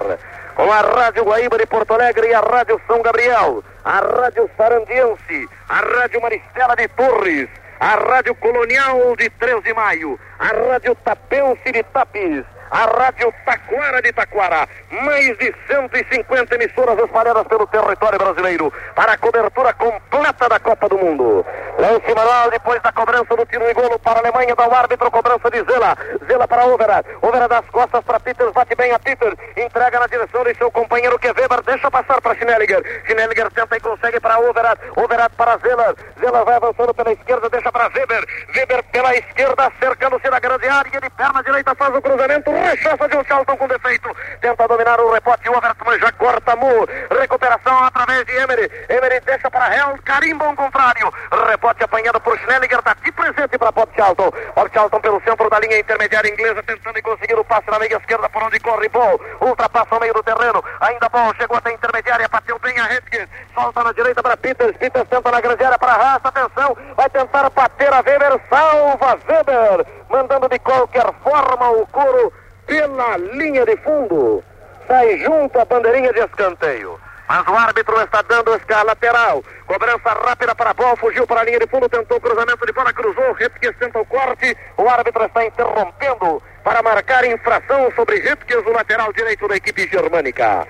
[0.56, 5.48] com a Rádio Guaíba de Porto Alegre e a Rádio São Gabriel, a Rádio Sarandiense,
[5.70, 11.72] a Rádio Maristela de Torres, a Rádio Colonial de 13 de Maio, a Rádio Tapense
[11.72, 14.68] de Tapis, a Rádio Taquara de Taquara.
[14.90, 20.98] Mais de 150 emissoras espalhadas pelo território brasileiro para a cobertura completa da Copa do
[20.98, 21.46] Mundo.
[21.78, 25.12] Lance manual depois da cobrança do tiro e golo para a Alemanha, dá o árbitro,
[25.12, 25.98] cobrança de Zela.
[26.28, 27.04] Zela para Overa.
[27.22, 29.36] Overa das costas para Peters, bate bem a Peters.
[29.58, 33.04] Entrega na direção de seu companheiro que é Weber, deixa passar para Schnelliger.
[33.06, 34.78] Schnelliger tenta e consegue para Overa.
[34.96, 35.96] Overa para Zela.
[36.20, 38.26] Zela vai avançando pela esquerda, deixa para Weber.
[38.56, 43.18] Weber pela esquerda, cercando-se na grande área, de perna direita faz o cruzamento rechaça de
[43.18, 44.16] um Charlton com defeito.
[44.40, 45.50] Tenta dominar o rebote.
[45.50, 46.88] O Overton já corta Mu.
[47.20, 48.70] Recuperação através de Emery.
[48.90, 49.98] Emery deixa para Hell.
[50.04, 51.12] Carimba um contrário.
[51.48, 52.80] Rebote apanhado por Schnelliger.
[52.80, 54.32] Está aqui presente para Bob Charlton.
[54.56, 56.64] Bob Charlton pelo centro da linha intermediária inglesa.
[56.64, 59.20] Tentando conseguir o passe na meia esquerda por onde corre Ball.
[59.42, 60.64] Ultrapassa o meio do terreno.
[60.80, 62.30] Ainda Ball chegou até a intermediária.
[62.30, 63.28] Bateu bem a Redkins.
[63.54, 64.78] Solta na direita para Peters.
[64.78, 66.28] Peters tenta na grande área para Raça.
[66.28, 66.78] Atenção.
[66.96, 68.40] Vai tentar bater a Weber.
[68.50, 69.86] Salva Weber.
[70.10, 72.34] Mandando de qualquer forma o couro
[72.82, 74.44] pela linha de fundo.
[74.88, 77.00] Sai junto à bandeirinha de escanteio.
[77.30, 79.44] Mas o árbitro está dando escala lateral.
[79.68, 82.74] Cobrança rápida para a bola, fugiu para a linha de fundo, tentou o cruzamento de
[82.74, 84.58] bola, cruzou, Ripkes tenta o corte.
[84.78, 90.68] O árbitro está interrompendo para marcar infração sobre Ripkes, o lateral direito da equipe germânica.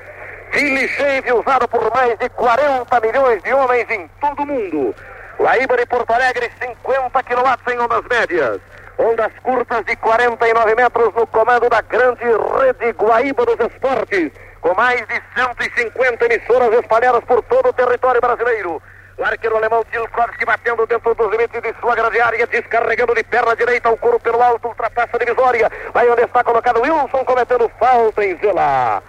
[0.52, 4.96] Shave usado por mais de 40 milhões de homens em todo o mundo.
[5.40, 8.60] Guaíba de Porto Alegre, 50 kW em ondas médias.
[9.02, 15.00] Ondas curtas de 49 metros no comando da grande rede Guaíba dos Esportes, com mais
[15.08, 18.80] de 150 emissoras espalhadas por todo o território brasileiro.
[19.18, 23.56] O arqueiro alemão Tilkovski batendo dentro dos limites de sua grande área, descarregando de perna
[23.56, 25.72] direita o couro pelo alto, ultrapassa a divisória.
[25.92, 29.02] Vai onde está colocado Wilson cometendo falta em Zela.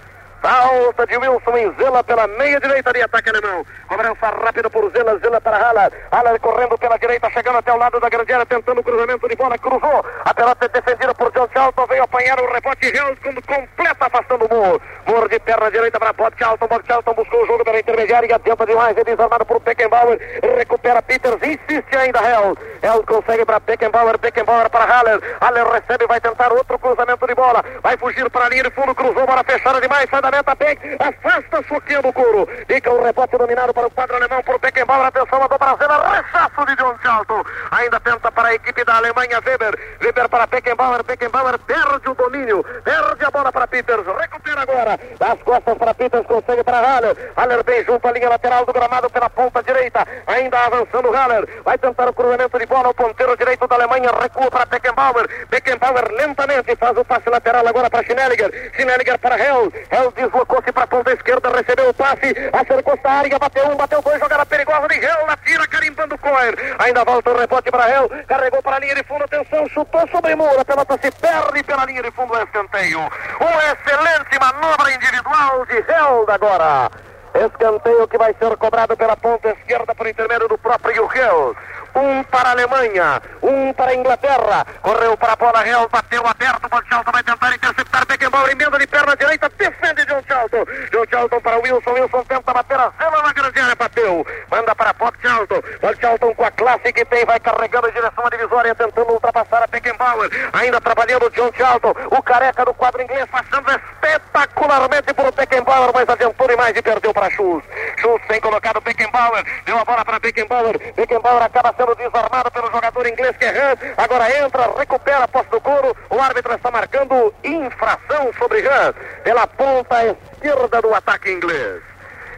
[0.43, 3.65] Falta de Wilson em Zela pela meia direita de ataque alemão.
[3.87, 5.93] Cobrança rápida por Zela, Zela para Haller.
[6.11, 9.37] Haller correndo pela direita, chegando até o lado da grande área, tentando o cruzamento de
[9.37, 10.05] bola, cruzou.
[10.25, 14.47] A pelota é defendida por John Charlton, veio apanhar o rebote Reus quando completa afastando
[14.47, 14.83] o Moore.
[15.07, 18.33] Moore de perna direita para Bob Charlton, Bob Charlton buscou o jogo pela intermediária e
[18.33, 20.19] adianta demais, é desarmado por Beckenbauer,
[20.57, 22.57] recupera Peters, insiste ainda Hell.
[22.83, 25.21] Hell consegue para Beckenbauer, Beckenbauer para Haller.
[25.41, 28.93] Haller recebe, vai tentar outro cruzamento de bola, vai fugir para a linha de fundo,
[28.93, 32.49] cruzou, bola fechada demais, sai da meta, bem, afasta soquinho do couro.
[32.67, 36.67] Fica o rebote dominado para o quadro alemão, por Beckenbauer, atenção, a do Brasil, rechaço
[36.67, 37.45] de John Charlton.
[37.71, 39.79] Ainda tenta para a equipe da Alemanha, Weber.
[40.01, 44.99] Weber para Beckenbauer, Beckenbauer perde o domínio, perde a bola para Peters, recupera agora.
[45.19, 47.33] Das costas para Peters, consegue para Haller.
[47.37, 50.07] Haller bem junto à linha lateral do gramado pela ponta direita.
[50.27, 51.47] Ainda avançando Haller.
[51.63, 52.89] Vai tentar o cruzamento de bola.
[52.89, 55.29] O ponteiro direito da Alemanha recua para Beckenbauer.
[55.51, 58.73] Beckenbauer lentamente faz o passe lateral agora para Schnelliger.
[58.75, 59.73] Schnelliger para Hell.
[59.91, 64.03] Hell deslocou-se para a ponta esquerda, recebeu o passe, acercou-se a área, bateu um, bateu
[64.03, 65.27] dois, jogada perigosa de Hell.
[65.27, 66.55] Na tira, carimbando Cohen.
[66.79, 68.11] Ainda volta o rebote para Hell.
[68.27, 69.25] Carregou para a linha de fundo.
[69.25, 70.61] Atenção, chutou sobre Moura.
[70.61, 72.37] A pelota se perde pela linha de fundo.
[72.37, 73.01] É escanteio.
[73.41, 77.12] Uma excelente manobra individual de Held agora.
[77.35, 81.57] Escanteio que vai ser cobrado pela ponta esquerda por intermédio do próprio Held.
[81.95, 84.67] Um para a Alemanha, um para a Inglaterra.
[84.81, 86.69] Correu para a bola real, bateu aberto.
[86.71, 90.65] John Charlton vai tentar interceptar Beckenbauer, emenda de perna direita, defende John Charlton.
[90.91, 94.27] John Charlton para Wilson, Wilson tenta bater a zela na grande área, bateu.
[94.51, 95.63] Manda para Bob Charlton.
[95.81, 99.67] Bob com a classe que tem, vai carregando em direção à divisória, tentando ultrapassar a
[99.67, 100.31] Beckenbauer.
[100.55, 103.69] Ainda trabalhando John Charlton, o careca do quadro inglês, passando
[104.03, 107.67] espetacularmente por Beckenbauer, mas adiantou demais e perdeu para Schultz.
[107.99, 110.79] Schultz tem colocado Beckenbauer, deu a bola para Beckenbauer.
[110.95, 113.95] Beckenbauer acaba sendo desarmado pelo jogador inglês Hunt.
[113.97, 115.97] Agora entra, recupera a posse do couro.
[116.11, 121.83] O árbitro está marcando infração sobre Hunt pela ponta esquerda do ataque inglês.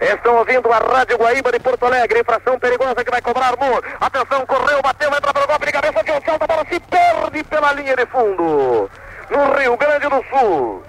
[0.00, 2.20] Estão ouvindo a Rádio Guaíba de Porto Alegre.
[2.20, 3.86] Infração perigosa que vai cobrar Moore.
[4.00, 6.04] Atenção, correu, bateu, entra pelo golpe de cabeça.
[6.04, 8.90] John Charlton, a bola se perde pela linha de fundo.
[9.30, 10.82] No Rio Grande do Sul.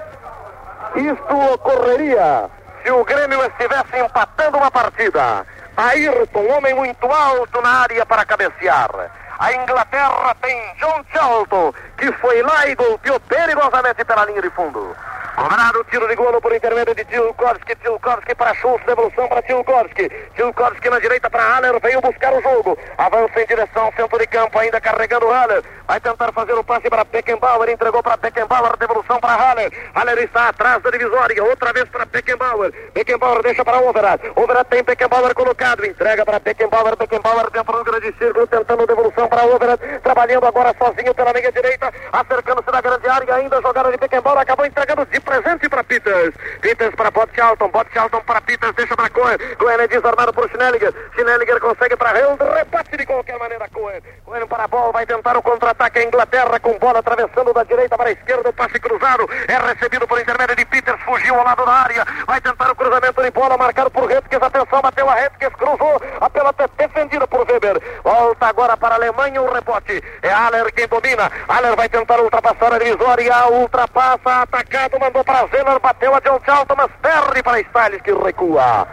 [0.95, 2.49] Isto ocorreria
[2.85, 5.43] se o Grêmio estivesse empatando uma partida.
[5.75, 8.89] Ayrton, homem muito alto na área para cabecear.
[9.37, 14.95] A Inglaterra tem John Charlton, que foi lá e golpeou perigosamente pela linha de fundo.
[15.35, 17.75] Cobrado o tiro de golo por intermédio de Tilkovski.
[17.75, 20.09] Tilkovski para Schultz, devolução para Tilkovski.
[20.33, 22.77] Tilkovski na direita para Haller, veio buscar o jogo.
[22.97, 25.61] Avança em direção ao centro de campo, ainda carregando Haller.
[25.85, 29.71] Vai tentar fazer o passe para Beckenbauer, entregou para Beckenbauer, devolução para Haller.
[29.93, 32.73] Haller está atrás da divisória, outra vez para Beckenbauer.
[32.93, 34.31] Beckenbauer deixa para Overat.
[34.37, 36.95] Overat tem Beckenbauer colocado, entrega para Beckenbauer.
[36.95, 39.81] Beckenbauer dentro do grande círculo, tentando devolução para Overat.
[40.03, 44.65] Trabalhando agora sozinho pela meia direita, acercando-se da grande área, ainda jogada de Beckenbauer, acabou
[44.65, 46.33] entregando de presente para Peters.
[46.61, 47.69] Peters para Bot Charlton.
[47.69, 48.73] Bot Charlton para Peters.
[48.75, 49.37] Deixa para Cohen.
[49.57, 50.93] Cohen é desarmado por Schnelliger.
[51.13, 52.43] Schnelliger consegue para Held.
[52.43, 54.01] Rebate de qualquer maneira Cohen.
[54.23, 54.91] Cohen para a bola.
[54.91, 55.99] Vai tentar o contra-ataque.
[55.99, 58.49] A Inglaterra com bola atravessando da direita para a esquerda.
[58.49, 59.27] O passe cruzado.
[59.47, 61.01] É recebido por intermédio de Peters.
[61.03, 62.05] Fugiu ao lado da área.
[62.27, 63.57] Vai tentar o cruzamento de bola.
[63.57, 64.41] Marcado por Redkes.
[64.41, 64.81] Atenção.
[64.81, 65.53] Bateu a Redkes.
[65.55, 66.01] Cruzou.
[66.21, 67.81] A pelota é defendida por Weber.
[68.03, 69.14] Volta agora para a Alemanha.
[69.15, 70.03] O rebote.
[70.21, 71.31] É Haller quem domina.
[71.47, 73.47] Haller vai tentar ultrapassar a divisória.
[73.47, 74.41] Ultrapassa.
[74.41, 74.99] Atacado.
[74.99, 78.87] Mandou para Zeller, bateu a John Charlton, mas perde para Styles que recua.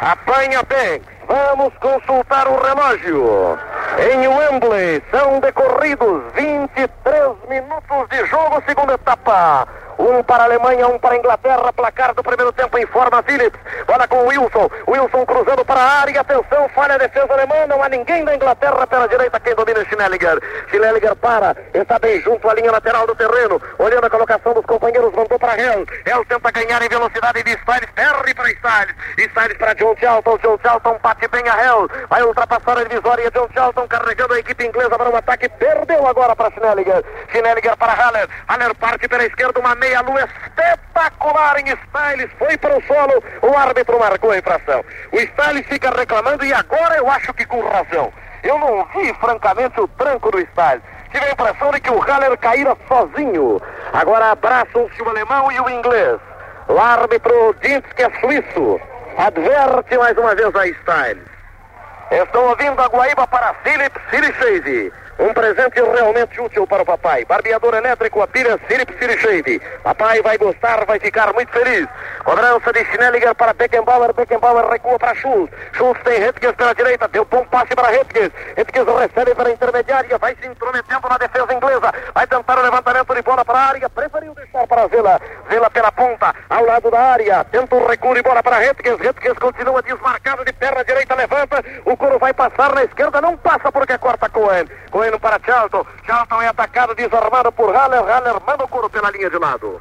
[0.00, 1.02] Apanha bem.
[1.28, 3.58] Vamos consultar o relógio.
[3.98, 9.66] Em Wembley são decorridos 23 minutos de jogo, segunda etapa.
[9.98, 11.72] Um para a Alemanha, um para a Inglaterra.
[11.72, 13.58] Placar do primeiro tempo informa Phillips.
[13.86, 14.68] Bola com o Wilson.
[14.86, 16.20] Wilson cruzando para a área.
[16.20, 17.66] Atenção, falha a defesa alemã.
[17.66, 19.40] Não há ninguém da Inglaterra pela direita.
[19.40, 20.38] Quem domina é Schnelliger.
[20.68, 21.56] Schnelliger para.
[21.72, 23.60] Está bem junto à linha lateral do terreno.
[23.78, 25.86] Olhando a colocação dos companheiros, mandou para Hell.
[26.04, 27.90] Hell tenta ganhar em velocidade de Styles.
[27.94, 28.94] Perde para Styles.
[29.16, 30.38] Styles para John Charlton.
[30.38, 31.88] John Charlton bate bem a Hell.
[32.10, 33.30] Vai ultrapassar a divisória.
[33.30, 35.48] John Charlton carregando a equipe inglesa para um ataque.
[35.48, 37.02] Perdeu agora para Schnelliger.
[37.36, 38.28] Schnelliger para Haller.
[38.48, 39.60] Haller parte pela esquerda.
[39.60, 44.84] Uma meia lua espetacular em Styles, foi para o solo, o árbitro marcou a infração.
[45.12, 48.12] O Styles fica reclamando e agora eu acho que com razão.
[48.42, 50.82] Eu não vi, francamente, o tranco do Styles.
[51.10, 53.60] Tive a impressão de que o Haller caíra sozinho.
[53.92, 56.18] Agora abraçam-se o alemão e o inglês.
[56.68, 58.80] O árbitro diz que é suíço.
[59.18, 61.36] Adverte mais uma vez a Styles.
[62.10, 64.92] Estão ouvindo a Guaíba para Philip Shade.
[65.18, 67.24] Um presente realmente útil para o papai.
[67.24, 69.62] Barbeador elétrico, a pilha Philip Shade.
[69.82, 71.88] Papai vai gostar, vai ficar muito feliz.
[72.22, 74.12] Cobrança de Schnelliger para Beckenbauer.
[74.12, 75.54] Beckenbauer recua para Schultz.
[75.72, 77.08] Schultz tem Hetges pela direita.
[77.08, 78.30] Deu bom passe para Hetges.
[78.58, 80.18] Hetges recebe para a intermediária.
[80.18, 81.94] Vai se intrometendo na defesa inglesa.
[82.14, 83.88] Vai tentar o levantamento de bola para a área.
[83.88, 85.18] Preferiu deixar para Vela.
[85.48, 87.44] Vela pela ponta, ao lado da área.
[87.44, 89.00] Tenta o recuo de bola para Hetges.
[89.00, 91.14] Hetges continua desmarcado de perna direita.
[91.14, 91.64] Levanta.
[91.86, 93.22] O Coro vai passar na esquerda.
[93.22, 94.66] Não passa porque corta Cohen.
[94.90, 95.84] Cohen para Charlton.
[96.04, 98.02] Charlton é atacado, desarmado por Haller.
[98.04, 99.80] Haller manda o Coro pela linha de lado.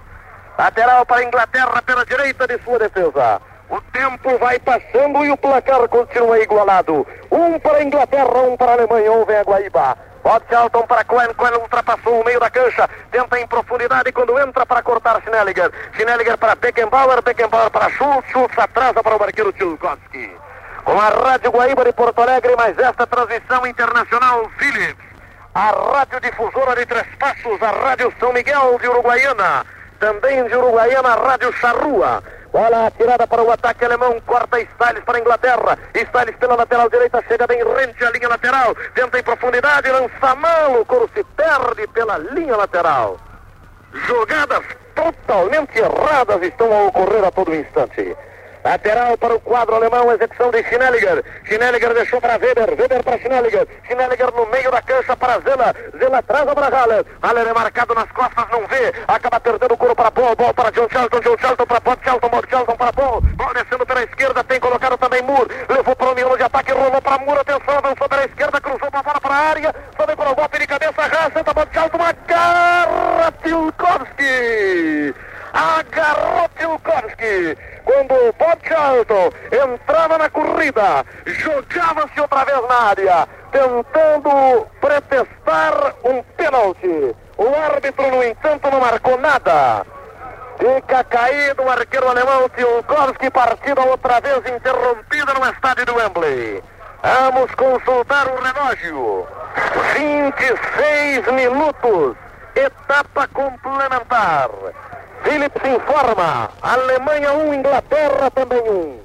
[0.58, 3.42] Lateral para a Inglaterra pela direita de sua defesa.
[3.70, 7.06] O tempo vai passando e o placar continua igualado.
[7.32, 9.12] Um para a Inglaterra, um para a Alemanha.
[9.12, 9.98] Ou vem a Guaíba.
[10.22, 11.34] Pode Charlton para Cohen.
[11.34, 12.90] Cohen ultrapassou o meio da cancha.
[13.12, 15.72] Tenta em profundidade quando entra para cortar Schnelliger.
[15.94, 17.22] Schnelliger para Beckenbauer.
[17.22, 18.30] Beckenbauer para Schultz.
[18.30, 20.32] Schultz atrasa para o barqueiro Tchulkovski.
[20.84, 25.05] Com a Rádio Guaíba de Porto Alegre, mais esta transmissão internacional Philips.
[25.56, 29.66] A Rádio Difusora de Três Passos, a Rádio São Miguel de Uruguaiana.
[30.02, 32.22] Também de Uruguaiana, a Rádio Charrua.
[32.52, 35.80] Bola atirada para o ataque alemão, corta Stiles para a Inglaterra.
[35.96, 38.76] Stiles pela lateral direita, chega bem rente à linha lateral.
[38.94, 40.82] Tenta em profundidade, lança mal.
[40.82, 43.18] O Coro se perde pela linha lateral.
[43.94, 48.14] Jogadas totalmente erradas estão a ocorrer a todo instante.
[48.66, 51.24] Lateral para o quadro alemão, execução de Schnelliger.
[51.46, 53.68] Schnelliger deixou para Weber, Weber para Schnelliger.
[53.86, 55.76] Schnelliger no meio da cancha para Zela.
[56.00, 57.06] Zela traz para Haller.
[57.22, 58.92] Haller é marcado nas costas, não vê.
[59.08, 60.36] Acaba perdendo o couro para Paul.
[60.36, 61.20] Ball para John Charlton.
[61.20, 62.28] John Charlton para Bob Charlton.
[62.28, 63.22] Bob Charlton para Paul.
[63.22, 64.44] Ball descendo pela esquerda.
[64.44, 65.48] Tem colocado também Moore.
[65.70, 66.72] Levou para o miolo de ataque.
[66.72, 67.42] Rolou para Moore.
[67.42, 68.60] Atenção, avançou pela esquerda.
[68.60, 69.76] Cruzou para fora para a área.
[69.96, 71.04] Sobe para o golpe de cabeça.
[71.04, 71.54] Raça.
[71.54, 72.02] Bob Charlton.
[72.02, 75.14] Agarra Tilkovski.
[75.56, 85.96] Agarrou Tilkovski quando Bob Charlton entrava na corrida, jogava-se outra vez na área, tentando pretestar
[86.04, 87.16] um pênalti.
[87.38, 89.86] O árbitro, no entanto, não marcou nada.
[90.58, 96.62] Fica caído o arqueiro alemão Tilkovski, partida outra vez interrompida no estádio do Wembley.
[97.02, 99.28] Vamos consultar o relógio.
[99.94, 102.18] 26 minutos,
[102.56, 104.50] etapa complementar.
[105.26, 106.52] Philips informa.
[106.62, 108.72] Alemanha 1, um, Inglaterra também 1.
[108.72, 109.00] Um.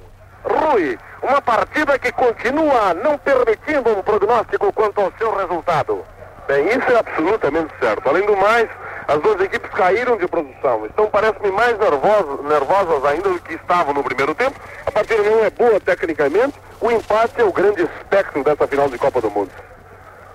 [0.45, 6.05] Rui, uma partida que continua não permitindo um prognóstico quanto ao seu resultado.
[6.47, 8.07] Bem, isso é absolutamente certo.
[8.07, 8.69] Além do mais,
[9.09, 10.85] as duas equipes caíram de produção.
[10.85, 14.61] Estão, parece-me, mais nervosas, nervosas ainda do que estavam no primeiro tempo.
[14.85, 16.61] A partida não é boa tecnicamente.
[16.83, 19.51] O empate é o grande espectro dessa final de Copa do Mundo.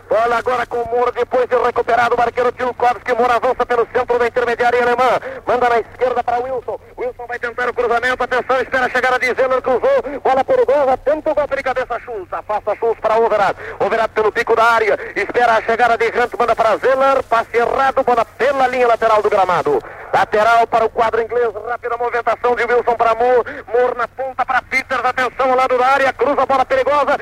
[0.10, 3.13] Bola agora com o Moro, depois de recuperado o arqueiro Tilkovski.
[3.13, 5.20] Moro avança pelo centro da intermediária alemã.
[5.46, 6.80] Manda na esquerda para Wilson.
[6.98, 8.24] Wilson vai tentar o cruzamento.
[8.24, 9.62] Atenção, espera a chegada de Zeller.
[9.62, 10.22] Cruzou.
[10.24, 10.98] Bola perigosa.
[10.98, 12.32] Tenta o golpe de cabeça Schultz.
[12.32, 13.60] Afasta Schultz para Overat.
[13.80, 15.00] Overat pelo pico da área.
[15.15, 16.34] Espera a chegada de Hunt.
[16.38, 17.24] Manda para Zeller.
[17.24, 18.04] Passe errado.
[18.04, 19.82] Bola pela linha lateral do gramado.
[20.15, 21.49] Lateral para o quadro inglês.
[21.67, 23.65] Rápida movimentação de Wilson para Moore.
[23.67, 25.04] Moore na ponta para Peters.
[25.04, 26.13] Atenção ao lado da área.
[26.13, 27.17] Cruza a bola perigosa.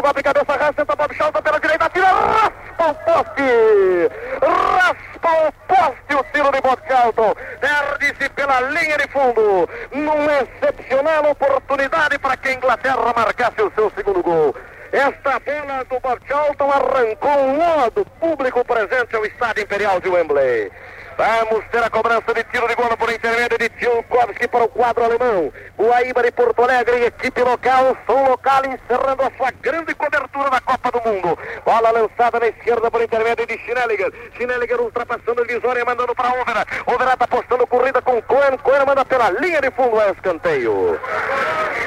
[0.00, 0.72] Golpe de cabeça.
[0.74, 1.90] Tenta Bob Schalta pela direita.
[1.90, 8.96] Tira raspa o poste, raspa o poste o tiro de Bob Charlton, perde-se pela linha
[8.96, 14.54] de fundo, numa excepcional oportunidade para que a Inglaterra marcasse o seu segundo gol.
[14.90, 20.08] Esta bola do Bob Charlton arrancou um ó do público presente ao Estádio Imperial de
[20.08, 20.72] Wembley.
[21.18, 25.02] Vamos ter a cobrança de tiro de bola por intermédio de Tchulkovski para o quadro
[25.02, 25.52] alemão.
[25.76, 30.92] Guaíba de Porto Alegre, equipe local, som local, encerrando a sua grande cobertura da Copa
[30.92, 31.36] do Mundo.
[31.64, 34.12] Bola lançada na esquerda por intermédio de Schnelliger.
[34.36, 36.64] Schnelliger ultrapassando a divisória, mandando para Overa.
[36.86, 38.56] Overa está postando corrida com Cohen.
[38.58, 41.00] Cohen manda pela linha de fundo a escanteio.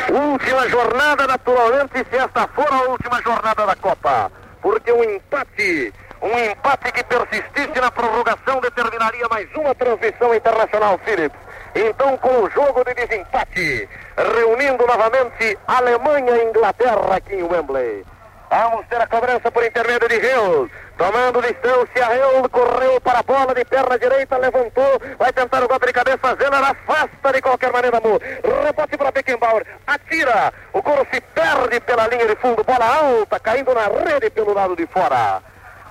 [0.09, 4.29] Última jornada, naturalmente, se esta for a última jornada da Copa.
[4.61, 11.37] Porque um empate um empate que persistisse na prorrogação determinaria mais uma transmissão internacional, Philips.
[11.73, 18.05] Então, com o jogo de desempate, reunindo novamente Alemanha e Inglaterra aqui em Wembley.
[18.51, 20.69] Vamos ter a cobrança por intermédio de Hill.
[20.97, 25.87] Tomando distância, Hill correu para a bola de perna direita, levantou, vai tentar o golpe
[25.87, 28.19] de cabeça, Zeller afasta de qualquer maneira, Mu.
[28.63, 33.73] Rebote para Beckenbauer, atira, o coro se perde pela linha de fundo, bola alta, caindo
[33.73, 35.41] na rede pelo lado de fora.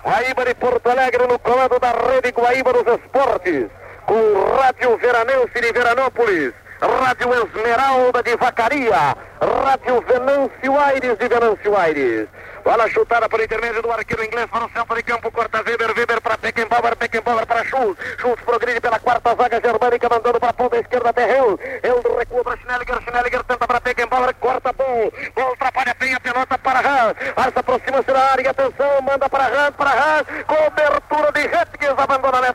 [0.02, 3.66] Guaíba de Porto Alegre no comando da rede Guaíba dos Esportes,
[4.06, 11.76] com o Rádio Veranense de Veranópolis, Rádio Esmeralda de Vacaria, Rádio Venâncio Aires de Venâncio
[11.76, 12.28] Aires.
[12.64, 16.20] Bola chutada por intermédio do arqueiro inglês para o centro de campo, corta Weber, Weber
[16.20, 20.76] para Beckenbauer, Beckenbauer para Schultz, Schultz progride pela quarta zaga germânica, mandando para a ponta
[20.76, 25.96] esquerda até Hill, Hill recua para Schnelliger, Schnelliger tenta para Beckenbauer, corta bom, bom atrapalha
[25.98, 30.26] bem a pelota para Hans, Hans aproxima-se da área, atenção, manda para Hans, para Hans,
[30.46, 32.52] cobertura de Hetges, abandona a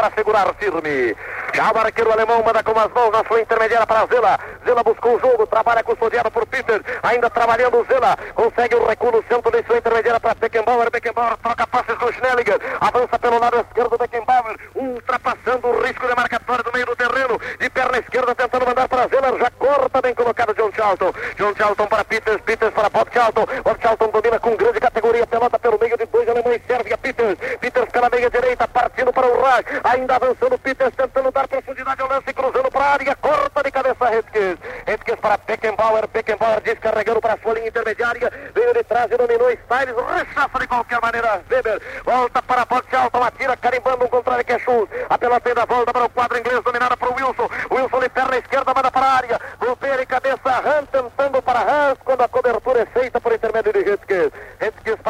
[0.00, 1.14] para segurar firme.
[1.52, 5.16] Já o arqueiro alemão manda com as mãos na sua intermediária para Zela, Zela buscou
[5.16, 9.62] o jogo, trabalha custodiado por Peter, ainda trabalhando Zela, consegue o recuo no centro de
[9.66, 10.90] sua intermediária para Beckenbauer.
[10.90, 12.58] Beckenbauer troca passes com Schnelliger.
[12.80, 17.38] Avança pelo lado esquerdo Beckenbauer, ultrapassando o risco de marcatório do meio do terreno.
[17.58, 19.38] De perna esquerda tentando mandar para Zeller.
[19.38, 21.12] Já corta bem colocado John Charlton.
[21.36, 22.40] John Charlton para Peters.
[22.42, 23.46] Peters para Bob Charlton.
[23.64, 25.26] Bob Charlton domina com grande categoria.
[25.26, 26.62] Pelota pelo meio de dois alemães.
[26.66, 27.38] Serve a Peters.
[27.60, 28.68] Peters pela meia direita.
[28.68, 29.64] Partindo para o Raj.
[29.84, 30.94] Ainda avançando Peters.
[30.96, 32.32] Tentando dar profundidade ao lance.
[32.32, 33.16] Cruzando para a área.
[33.16, 34.58] Corta de cabeça Redkes.
[34.86, 36.08] Redkes para Beckenbauer.
[36.08, 38.32] Beckenbauer descarregando para a sua linha intermediária.
[38.54, 42.94] Veio de trás e dominou Styles, rechaça de qualquer maneira Weber, volta para a bote
[42.94, 46.38] alta, atira carimbando um contrário que é Schultz, a pelota ainda volta para o quadro
[46.38, 50.06] inglês, dominada para o Wilson, Wilson de perna esquerda, manda para a área, golpeia em
[50.06, 54.32] cabeça, Han tentando para Hans, quando a cobertura é feita por intermédio de Hitzkes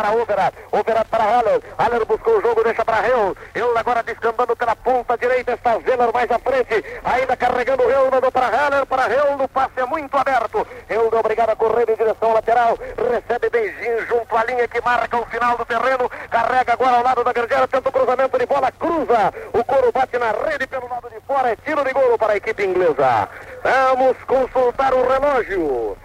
[0.01, 4.57] para Overat, Overat para Haller, Haller buscou o jogo, deixa para Hill, Hill agora descambando
[4.57, 9.11] pela ponta direita, está Zeller mais à frente, ainda carregando Hill, mandou para Haller, para
[9.11, 13.51] Hill, o passe é muito aberto, Hill é obrigado a correr em direção lateral, recebe
[13.51, 16.11] beijinho junto à linha que marca o final do terreno.
[16.31, 19.35] Carrega agora ao lado da grande área, tenta o cruzamento de bola, cruza.
[19.53, 21.51] O couro bate na rede pelo lado de fora.
[21.51, 23.29] É tiro de gol para a equipe inglesa.
[23.63, 25.97] Vamos consultar o relógio.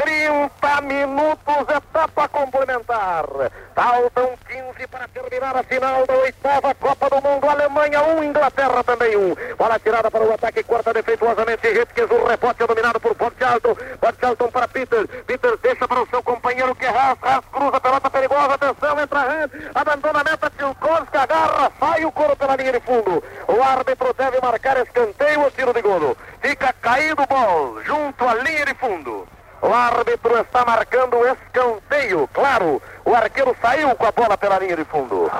[0.00, 3.26] 30 minutos, etapa complementar.
[3.74, 7.46] Faltam 15 para terminar a final da oitava Copa do Mundo.
[7.46, 9.20] Alemanha 1, um, Inglaterra também 1.
[9.20, 9.34] Um.
[9.58, 11.68] Bola tirada para o ataque, corta defeituosamente.
[11.68, 13.14] Ritkes, o rebote é dominado por.
[13.14, 15.06] Bob Charlton para Peter.
[15.26, 17.18] Peter deixa para o seu companheiro que Haas.
[17.20, 18.54] Haas cruza, pelota perigosa.
[18.54, 19.50] Atenção, entra Hans.
[19.74, 20.50] Abandona a meta.
[20.50, 21.70] Tilkovski agarra.
[21.78, 23.22] Sai o couro pela linha de fundo.
[23.48, 26.16] O árbitro deve marcar escanteio ou tiro de golo.
[26.40, 29.28] Fica caído o bol junto à linha de fundo.
[29.62, 29.74] O
[30.30, 32.28] árbitro está marcando o escanteio.
[32.32, 35.30] Claro, o arqueiro saiu com a bola pela linha de fundo.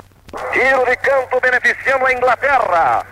[0.51, 3.05] Tiro de canto beneficiando a Inglaterra.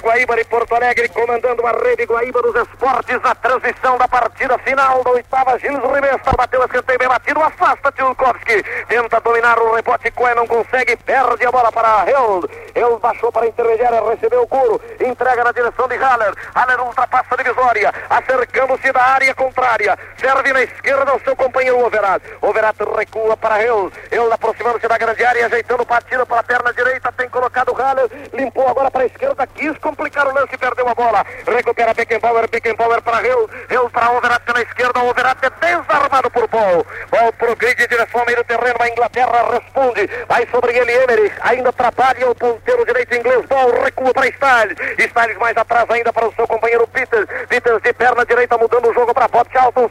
[0.00, 5.02] Guaíba de Porto Alegre comandando a rede Guaíba dos esportes na transição da partida final
[5.02, 5.58] da oitava.
[5.58, 8.62] Gilles Ribesta bateu escanteio bem batido, afasta Tilkovski.
[8.88, 12.48] Tenta dominar o rebote, Coé não consegue, perde a bola para Held.
[12.74, 16.32] Held baixou para a intermediária, recebeu o couro, entrega na direção de Haller.
[16.54, 19.98] Haller ultrapassa a divisória, acercando-se da área contrária.
[20.16, 22.22] Serve na esquerda ao seu companheiro Overat.
[22.40, 23.92] Overat recua para Held.
[24.12, 28.68] Held aproximando-se da grande área, ajeitando partida para a perna direita, tem colocado Haller, limpou
[28.68, 31.24] agora para a esquerda quis complicar o lance, perdeu a bola.
[31.46, 36.86] Recupera Beckenbauer, Beckenbauer para Hill, Hill para Overat pela esquerda, Overat é desarmado por Paul.
[37.10, 41.32] Paul progride em direção ao meio do terreno, a Inglaterra responde, vai sobre ele Emery,
[41.40, 46.28] ainda atrapalha o ponteiro direito inglês, Paul recua para Stiles, Stiles mais atrás ainda para
[46.28, 49.46] o seu companheiro Peters, Peters de perna direita mudando o jogo para Bob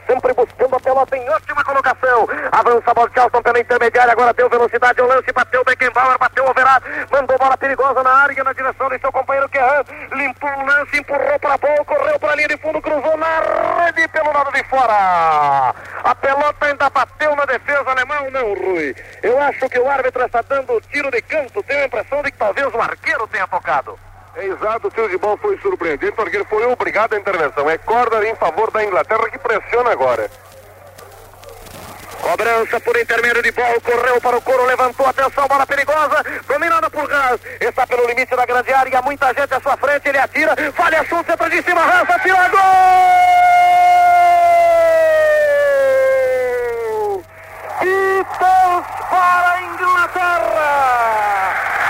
[0.06, 0.57] sempre buscando
[1.00, 5.64] a em ótima colocação, avança Bob Charlton pela intermediária, agora deu velocidade ao lance, bateu
[5.64, 10.50] Beckenbauer, bateu Overat, mandou bola perigosa na área na direção de seu companheiro Guerra, limpou
[10.50, 14.08] o lance, empurrou para a bola, correu para a linha de fundo, cruzou na rede
[14.08, 15.74] pelo lado de fora.
[16.04, 18.94] A pelota ainda bateu na defesa alemão, não, Rui.
[19.22, 22.38] Eu acho que o árbitro está dando tiro de canto, tenho a impressão de que
[22.38, 23.98] talvez o arqueiro tenha tocado.
[24.36, 27.68] É exato, o tiro de bola foi surpreendente, porque ele foi obrigado à intervenção.
[27.68, 30.30] É corda em favor da Inglaterra que pressiona agora.
[32.20, 37.10] Cobrança por intermédio de bola, correu para o couro, levantou, atenção, bola perigosa, dominada por
[37.10, 41.04] Hans, está pelo limite da grande área, muita gente à sua frente, ele atira, falha
[41.04, 42.58] chute, centro de cima, Hans atira, gol!
[47.80, 50.68] Beatles para a Inglaterra!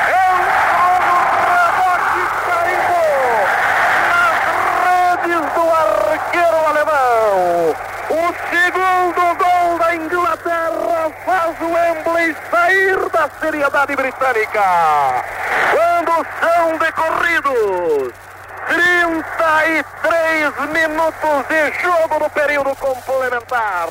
[0.08, 0.42] É um
[1.48, 3.48] rebote carimbou
[4.12, 4.36] nas
[4.84, 7.74] redes do arqueiro alemão!
[8.10, 9.94] O segundo gol da
[11.24, 15.24] Faz o Wembley sair da seriedade britânica.
[15.70, 18.12] Quando são decorridos
[18.68, 23.88] 33 minutos de jogo no período complementar.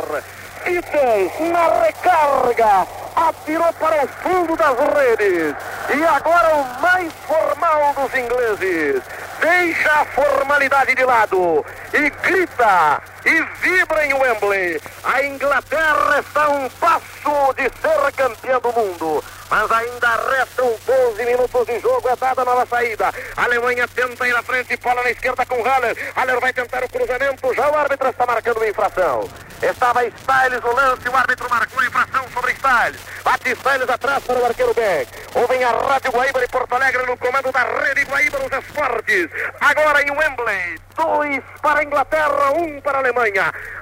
[0.64, 5.56] Beatles na recarga atirou para o fundo das redes.
[5.96, 9.02] E agora o mais formal dos ingleses
[9.40, 14.82] deixa a formalidade de lado e grita e vibra em Wembley.
[15.04, 19.24] A Inglaterra está a um passo de ser campeã do mundo.
[19.50, 22.08] Mas ainda restam 12 minutos de jogo.
[22.08, 23.12] É dado Nada nova saída.
[23.36, 25.98] A Alemanha tenta ir à frente, bola na esquerda com Haller.
[26.16, 27.54] Haller vai tentar o cruzamento.
[27.56, 29.30] Já o árbitro está marcando uma infração.
[29.62, 33.02] Estava Styles no lance, o árbitro marcou a infração sobre Styles.
[33.24, 35.10] Bate Styles atrás para o arqueiro Beck.
[35.34, 39.30] Ouvem a Rádio Guaíba de Porto Alegre no comando da Rede Guaíba nos esportes.
[39.60, 40.80] Agora em Wembley.
[40.96, 43.17] Dois para a Inglaterra, um para a Alemanha.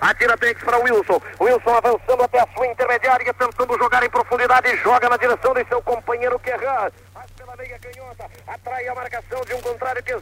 [0.01, 1.21] Atira Banks para Wilson.
[1.39, 4.77] Wilson avançando até a sua intermediária, tentando jogar em profundidade.
[4.77, 6.89] Joga na direção de seu companheiro Kerran
[7.37, 10.13] pela meia canhota, atrai a marcação de um contrário que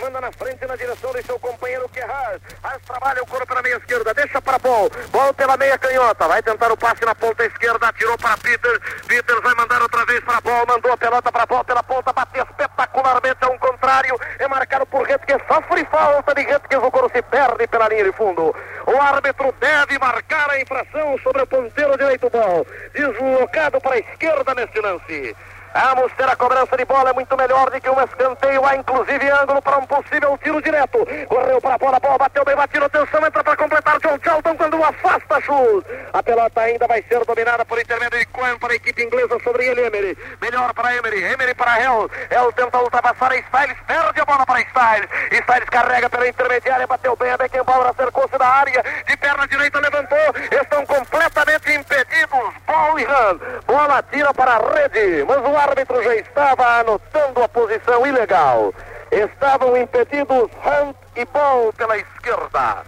[0.00, 3.76] manda na frente na direção de seu companheiro Kerraz, Haas trabalha o coro pela meia
[3.76, 7.88] esquerda, deixa para Paul, Paul pela meia canhota, vai tentar o passe na ponta esquerda,
[7.88, 11.64] atirou para Peter, Peter vai mandar outra vez para Paul, mandou a pelota para Paul
[11.64, 16.76] pela ponta, bateu espetacularmente a um contrário, é marcado por Retke, sofre falta de Retke,
[16.76, 18.54] o coro se perde pela linha de fundo.
[18.86, 24.54] O árbitro deve marcar a infração sobre o ponteiro direito bom, deslocado para a esquerda
[24.54, 25.36] neste lance.
[25.76, 28.64] Vamos ter a cobrança de bola, é muito melhor do que um escanteio.
[28.64, 31.06] Há inclusive ângulo para um possível tiro direto.
[31.28, 34.82] Correu para a bola, bola bateu bem, bateu, atenção, entra para completar John Charlton quando
[34.82, 35.86] afasta Schultz.
[36.14, 39.66] A pelota ainda vai ser dominada por intermédio de Cohen para a equipe inglesa sobre
[39.66, 40.16] ele, Emery.
[40.40, 42.10] Melhor para Emery, Emery para Hell.
[42.30, 45.10] Hell tenta ultrapassar a Styles, perde a bola para Styles.
[45.30, 50.34] Styles carrega pela intermediária, bateu bem a Beckenbauer, acercou-se da área, de perna direita levantou.
[50.50, 50.95] Estão completamente
[53.04, 53.38] Run.
[53.66, 58.72] Bola tira para a rede, mas o árbitro já estava anotando a posição ilegal.
[59.10, 62.84] Estavam impedidos Hunt e Ball pela esquerda.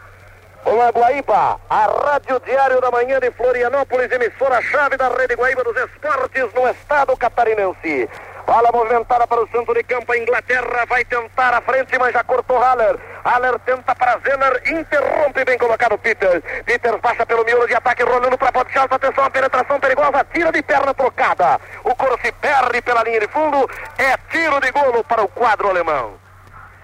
[0.65, 6.53] Olá, Guaíba, a Rádio Diário da Manhã de Florianópolis, emissora-chave da Rede Guaíba dos Esportes
[6.53, 8.09] no estado catarinense.
[8.49, 10.11] Bola movimentada para o centro de campo.
[10.11, 12.99] A Inglaterra vai tentar a frente, mas já cortou Haller.
[13.23, 16.43] Haller tenta para Zeller, interrompe bem colocado Peters.
[16.65, 18.95] Peters passa pelo miolo de ataque, rolando para Botchalto.
[18.95, 21.61] Atenção, a penetração perigosa, tira de perna trocada.
[21.85, 23.69] O coro se perde pela linha de fundo.
[23.99, 26.28] É tiro de golo para o quadro alemão.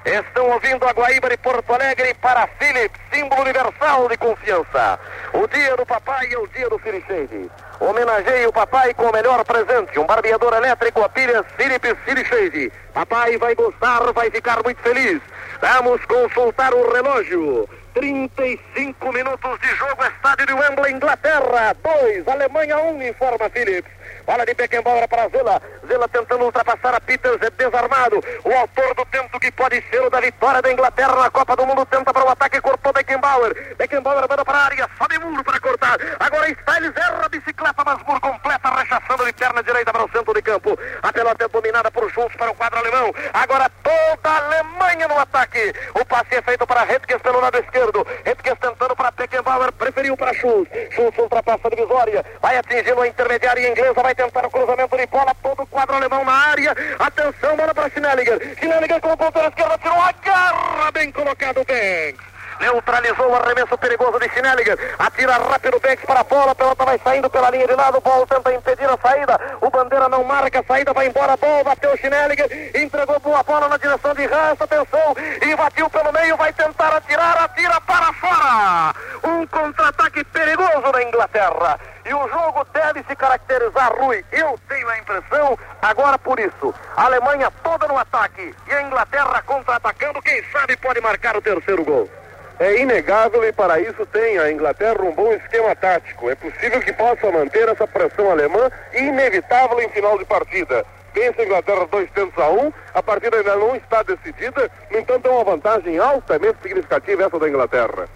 [0.04, 5.00] Estão ouvindo a Guaíba de Porto Alegre para Philips, símbolo universal de confiança.
[5.32, 7.50] O dia do papai é o dia do Philips
[7.80, 13.38] Homenageie o papai com o melhor presente, um barbeador elétrico a pilhas Philips Philips Papai
[13.38, 15.22] vai gostar, vai ficar muito feliz.
[15.60, 17.68] Vamos consultar o relógio.
[17.94, 21.74] 35 minutos de jogo, estádio de Wembley, Inglaterra.
[21.82, 23.90] 2, Alemanha 1, um, informa Philips.
[24.26, 25.60] Bola de Beckenbauer para Zela.
[25.86, 28.22] Zela tentando ultrapassar a Peters, é desarmado.
[28.42, 31.66] O autor do tento que pode ser o da vitória da Inglaterra na Copa do
[31.66, 33.76] Mundo tenta para o ataque, cortou Beckenbauer.
[33.76, 35.98] Beckenbauer manda para a área, sobe muro para cortar.
[36.18, 40.32] Agora Styles erra a bicicleta, mas por completa, rechaçando de perna direita para o centro
[40.32, 40.78] de campo.
[41.02, 43.14] A pelota é dominada por Schultz para o quadro alemão.
[43.32, 45.74] Agora toda a Alemanha no ataque.
[45.94, 48.06] O passe é feito para Redkes pelo lado esquerdo.
[48.24, 50.70] Redkes tentando para Beckenbauer, preferiu para Schultz.
[50.94, 55.06] Schultz ultrapassa a divisória, vai atingindo a intermediária inglesa, vai vai tentar o cruzamento de
[55.06, 56.74] bola, todo o quadro alemão na área.
[56.98, 58.56] Atenção, bola para Schnelliger.
[58.58, 62.33] Schnelliger com o ponteiro esquerdo, tirou a garra, bem colocado, Banks.
[62.60, 64.78] Neutralizou o arremesso perigoso de Schnelliger.
[64.98, 66.52] Atira rápido Banks para a bola.
[66.52, 67.98] A pelota vai saindo pela linha de lado.
[67.98, 69.40] O Ball tenta impedir a saída.
[69.60, 70.92] O Bandeira não marca a saída.
[70.92, 71.36] Vai embora.
[71.36, 72.72] Ball bateu Schnelliger.
[72.74, 74.60] Entregou boa bola na direção de Hans.
[74.60, 75.14] Atenção.
[75.42, 76.36] Invadiu pelo meio.
[76.36, 77.42] Vai tentar atirar.
[77.42, 78.94] Atira para fora.
[79.22, 81.78] Um contra-ataque perigoso da Inglaterra.
[82.04, 84.22] E o jogo deve se caracterizar, Rui.
[84.30, 86.74] Eu tenho a impressão, agora por isso.
[86.96, 90.20] A Alemanha toda no ataque e a Inglaterra contra-atacando.
[90.20, 92.10] Quem sabe pode marcar o terceiro gol.
[92.58, 96.30] É inegável e para isso tem a Inglaterra um bom esquema tático.
[96.30, 100.84] É possível que possa manter essa pressão alemã inevitável em final de partida.
[101.12, 105.28] Pensa a Inglaterra dois tentos a um, a partida ainda não está decidida, no entanto
[105.28, 108.08] é uma vantagem altamente significativa essa da Inglaterra.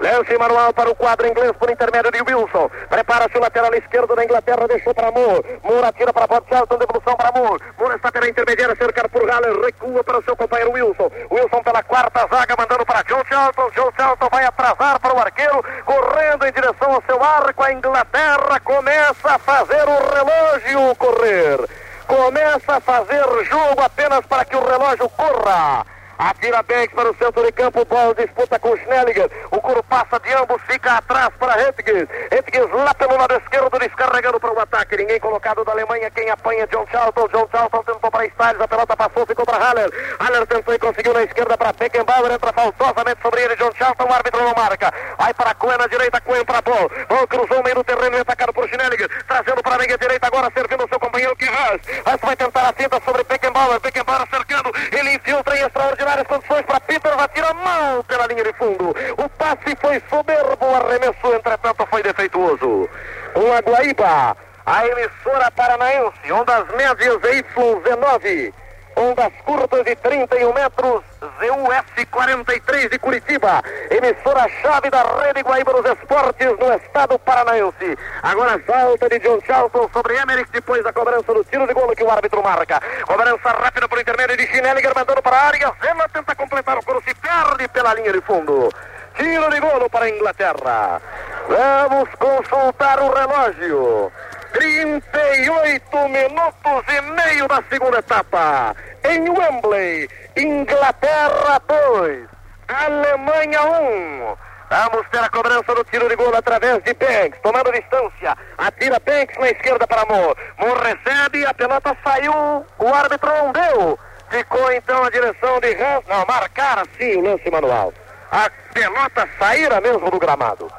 [0.00, 2.70] Lance manual para o quadro inglês por intermédio de Wilson.
[2.88, 5.60] Prepara-se o lateral esquerdo da Inglaterra, deixou para Moore.
[5.62, 7.62] Moore atira para Bob Charlton, devolução para Moore.
[7.78, 11.10] Moore está pela intermediária, cercado por Haller, recua para o seu companheiro Wilson.
[11.30, 13.70] Wilson pela quarta zaga, mandando para John Charlton.
[13.70, 17.62] John Charlton vai atrasar para o arqueiro, correndo em direção ao seu arco.
[17.62, 21.58] A Inglaterra começa a fazer o relógio correr.
[22.06, 25.84] Começa a fazer jogo apenas para que o relógio corra.
[26.18, 27.84] Atira Banks para o centro de campo.
[27.84, 29.30] Bola disputa com Schnelliger.
[29.52, 32.08] O coro passa de ambos, fica atrás para Hetges.
[32.32, 34.96] Hetges lá pelo lado esquerdo, descarregando para o ataque.
[34.96, 36.10] Ninguém colocado da Alemanha.
[36.10, 37.28] Quem apanha John Charlton.
[37.28, 38.60] John Charlton tentou para Styles.
[38.60, 39.90] A pelota passou, ficou para Haller.
[40.18, 42.32] Haller tentou e conseguiu na esquerda para Beckenbauer.
[42.32, 43.54] Entra falsosamente sobre ele.
[43.54, 44.04] John Charlton.
[44.04, 44.92] O árbitro não marca.
[45.16, 46.20] Vai para Coen na direita.
[46.20, 46.90] Coen para Ball.
[47.08, 49.08] Ball cruzou meio do terreno e atacado por Schnelliger.
[49.28, 51.80] Trazendo para a linha direita agora, servindo o seu companheiro que Haas.
[52.04, 53.78] Haas vai tentar a cinta sobre Beckenbauer.
[53.78, 54.72] Beckenbauer cercando.
[54.90, 58.94] Ele infiltra em extraordinário várias condições para Peters, atira mal pela linha de fundo.
[59.18, 62.88] O passe foi soberbo, o arremesso, entretanto, foi defeituoso.
[63.34, 64.34] Com a Guaíba,
[64.64, 68.54] a emissora paranaense, ondas médias Y19.
[68.98, 76.58] Ondas curtas de 31 metros, ZUS 43 de Curitiba, emissora-chave da Rede Guaíba dos Esportes
[76.58, 77.96] no estado paranaense.
[78.22, 82.02] Agora falta de John Charlton sobre Emmerich depois da cobrança do tiro de golo que
[82.02, 82.80] o árbitro marca.
[83.06, 85.72] Cobrança rápida por intermédio de Schnelliger, mandando para a área.
[85.80, 88.68] Zema tenta completar o coro, se perde pela linha de fundo.
[89.16, 91.00] Tiro de golo para a Inglaterra.
[91.48, 94.12] Vamos consultar o relógio.
[94.52, 98.74] 38 minutos e meio da segunda etapa.
[99.04, 102.28] Em Wembley, Inglaterra 2,
[102.68, 104.36] Alemanha 1.
[104.70, 108.36] Vamos ter a cobrança do tiro de gol através de Banks, tomando distância.
[108.58, 110.38] Atira Banks na esquerda para Moore.
[110.58, 112.32] Moore recebe, a pelota saiu,
[112.78, 113.98] o árbitro não deu.
[114.28, 116.04] Ficou então a direção de Hans.
[116.06, 117.94] Não, marcar sim o lance manual.
[118.30, 120.70] A pelota saíra mesmo do gramado.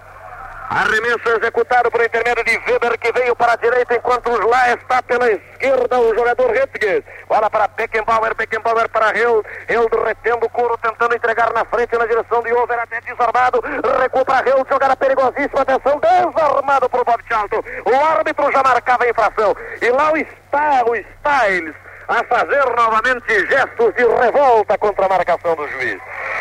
[0.70, 5.28] Arremesso executado por intermédio de Weber, que veio para a direita, enquanto lá está pela
[5.32, 7.04] esquerda o jogador Retges.
[7.28, 9.44] Bola para Beckenbauer, Beckenbauer para Hill.
[9.68, 13.62] Hill retendo o couro, tentando entregar na frente na direção de Over, até desarmado.
[14.00, 15.62] Recua para Hill, jogada perigosíssima.
[15.62, 17.64] Atenção, desarmado por Bob Charlton.
[17.86, 19.56] O árbitro já marcava a infração.
[19.82, 21.76] E lá está o Styles
[22.08, 26.00] a fazer novamente gestos de revolta contra a marcação do juiz.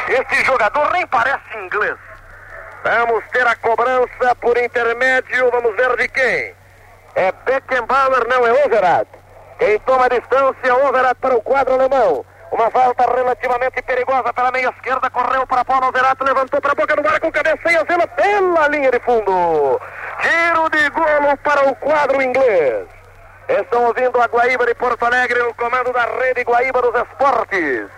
[0.08, 1.96] Esse jogador nem parece inglês.
[2.84, 6.54] Vamos ter a cobrança por intermédio, vamos ver de quem.
[7.14, 9.08] É Beckenbauer, não é Overath.
[9.58, 12.24] Quem toma a distância, Overath para o quadro alemão.
[12.52, 16.96] Uma falta relativamente perigosa pela meia esquerda, correu para Paulo Overath, levantou para a boca
[16.96, 19.80] do ar com cabeceia, zela pela linha de fundo.
[20.20, 22.86] Tiro de golo para o quadro inglês.
[23.48, 27.88] Estão ouvindo a Guaíba de Porto Alegre no comando da rede Guaíba dos Esportes.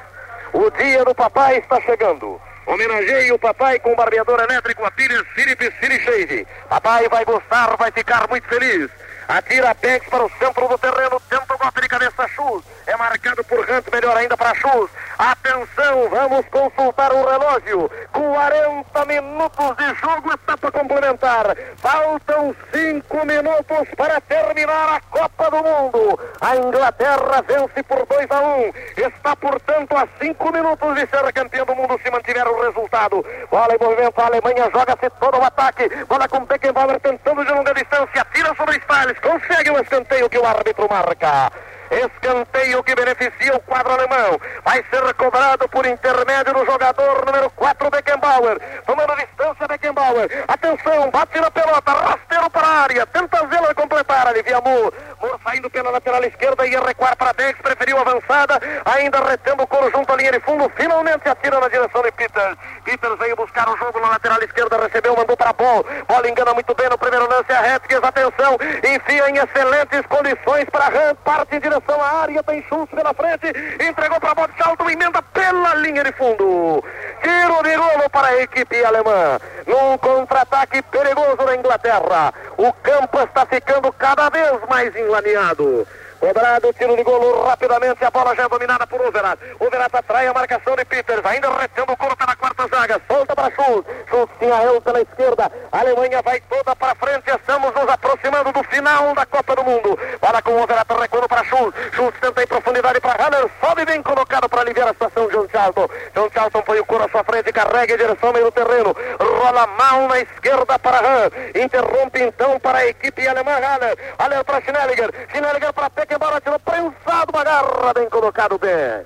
[0.52, 2.40] O dia do papai está chegando.
[2.70, 6.46] Homenageie o papai com o barbeador elétrico, a Pires Philips City Shade.
[6.68, 8.88] Papai vai gostar, vai ficar muito feliz.
[9.30, 12.64] Atira Bex para o centro do terreno, tenta o golpe de cabeça Chus.
[12.84, 14.90] É marcado por Hunt, melhor ainda para Chus.
[15.16, 17.88] Atenção, vamos consultar o relógio.
[18.10, 21.56] 40 minutos de jogo, etapa complementar.
[21.76, 26.18] Faltam 5 minutos para terminar a Copa do Mundo.
[26.40, 28.60] A Inglaterra vence por 2 a 1.
[28.60, 28.72] Um.
[28.96, 33.24] Está, portanto, a 5 minutos de ser campeão do mundo se mantiver o resultado.
[33.48, 35.88] Bola em movimento, a Alemanha joga-se todo o ataque.
[36.06, 40.44] Bola com Beckenbauer tentando de longa distância, tira sobre Stiles consegue o escanteio que o
[40.44, 41.50] árbitro marca.
[41.90, 44.40] Escanteio que beneficia o quadro alemão.
[44.64, 48.60] Vai ser cobrado por intermédio do jogador número 4, Beckenbauer.
[48.86, 50.44] Tomando distância, Beckenbauer.
[50.46, 53.06] Atenção, bate na pelota, rasteiro para a área.
[53.06, 54.94] Tenta Zela completar, alivia Moore.
[55.20, 58.60] Moore saindo pela lateral esquerda, ia recuar para Banks, preferiu avançada.
[58.84, 60.70] Ainda retendo o coro junto à linha de fundo.
[60.76, 62.56] Finalmente atira na direção de Peters.
[62.84, 65.84] Peters veio buscar o jogo na lateral esquerda, recebeu, mandou para a bola.
[66.06, 67.50] Bola engana muito bem no primeiro lance.
[67.50, 72.42] A Redkins, atenção, enfia em excelentes condições para Hunt, parte em direção direção à área,
[72.42, 73.46] tem chute pela frente,
[73.80, 76.84] entregou para Bob Charlton, emenda pela linha de fundo.
[77.22, 79.38] Tiro de golo para a equipe alemã.
[79.66, 82.32] Num contra-ataque perigoso na Inglaterra.
[82.56, 85.86] O campo está ficando cada vez mais enlameado.
[86.20, 89.40] Cobrado, tiro de golo rapidamente, a bola já é dominada por Overat.
[89.58, 93.50] Overat atrai a marcação de Peters, ainda retendo o corpo na quarta zaga, solta para
[93.52, 93.88] Schultz.
[94.06, 98.62] Schultz tinha eu pela esquerda, a Alemanha vai toda para frente, estamos nos aproximando do
[98.64, 99.98] final da Copa do Mundo.
[100.20, 101.78] Bola com o Overat recuando para Schultz.
[101.94, 105.88] Schultz tenta em profundidade para Haller, sobe bem colocado para aliviar a situação John Charlton.
[106.14, 109.66] John Charlton põe o couro à sua frente, carrega em direção meio do terreno, rola
[109.68, 113.96] mal na esquerda para Han, interrompe então para a equipe alemã Haller.
[114.18, 119.04] Haller para Schnelliger, Schnelliger para Peck embora, tirou prensado uma garra, bem colocado bem.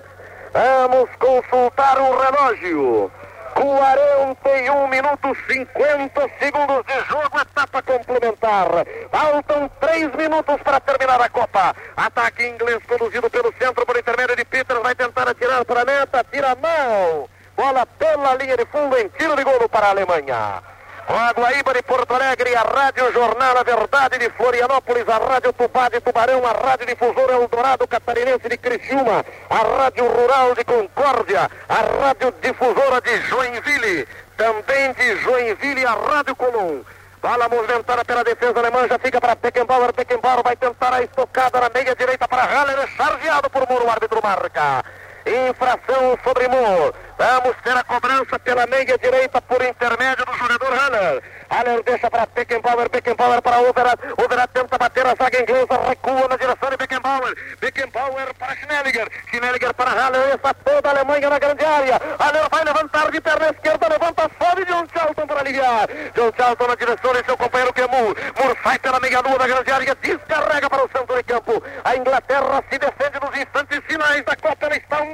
[0.53, 3.11] Vamos consultar o relógio.
[3.55, 8.69] 41 minutos 50 segundos de jogo, etapa complementar.
[9.11, 11.75] Faltam 3 minutos para terminar a Copa.
[11.97, 16.27] Ataque inglês conduzido pelo centro por intermédio de Peters, vai tentar atirar para a meta,
[16.31, 17.29] tira mal.
[17.57, 20.74] Bola pela linha de fundo em tiro de golo para a Alemanha.
[21.07, 25.91] A Guaíba de Porto Alegre, a Rádio Jornal A Verdade de Florianópolis, a Rádio Tubá
[25.91, 31.75] de Tubarão, a Rádio Difusora Eldorado Catarinense de Criciúma, a Rádio Rural de Concórdia, a
[31.75, 36.81] Rádio Difusora de Joinville, também de Joinville, a Rádio Colom.
[37.21, 39.93] Bala movimentada pela defesa alemã, já fica para Beckenbauer.
[39.93, 44.21] Beckenbauer vai tentar a estocada na meia direita para Haller, chargeado por Muro, o árbitro
[44.23, 44.83] marca.
[45.27, 46.93] Infração sobre Moore.
[47.16, 51.22] Vamos ter a cobrança pela meia direita por intermédio do jogador Haller.
[51.49, 54.01] Haller deixa para Beckenbauer, Beckenbauer para Overat.
[54.18, 57.35] Overat tenta bater a zaga inglesa, recua na direção de Beckenbauer.
[57.61, 59.09] Beckenbauer para Schnelliger.
[59.31, 62.01] Schnelliger para Haller, está toda a Alemanha na grande área.
[62.18, 65.89] Haller vai levantar de perna esquerda, levanta, sobe John Charlton para aliviar.
[66.14, 68.16] John Charlton na direção de seu companheiro que é Moore.
[68.62, 71.62] Sai pela meia lua da grande área, descarrega para o centro de campo.
[71.85, 74.68] A Inglaterra se defende nos instantes finais da Copa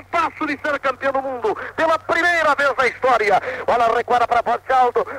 [0.05, 3.41] passo de ser campeão do mundo pela primeira vez na história.
[3.67, 4.61] Bola recuada para Bob.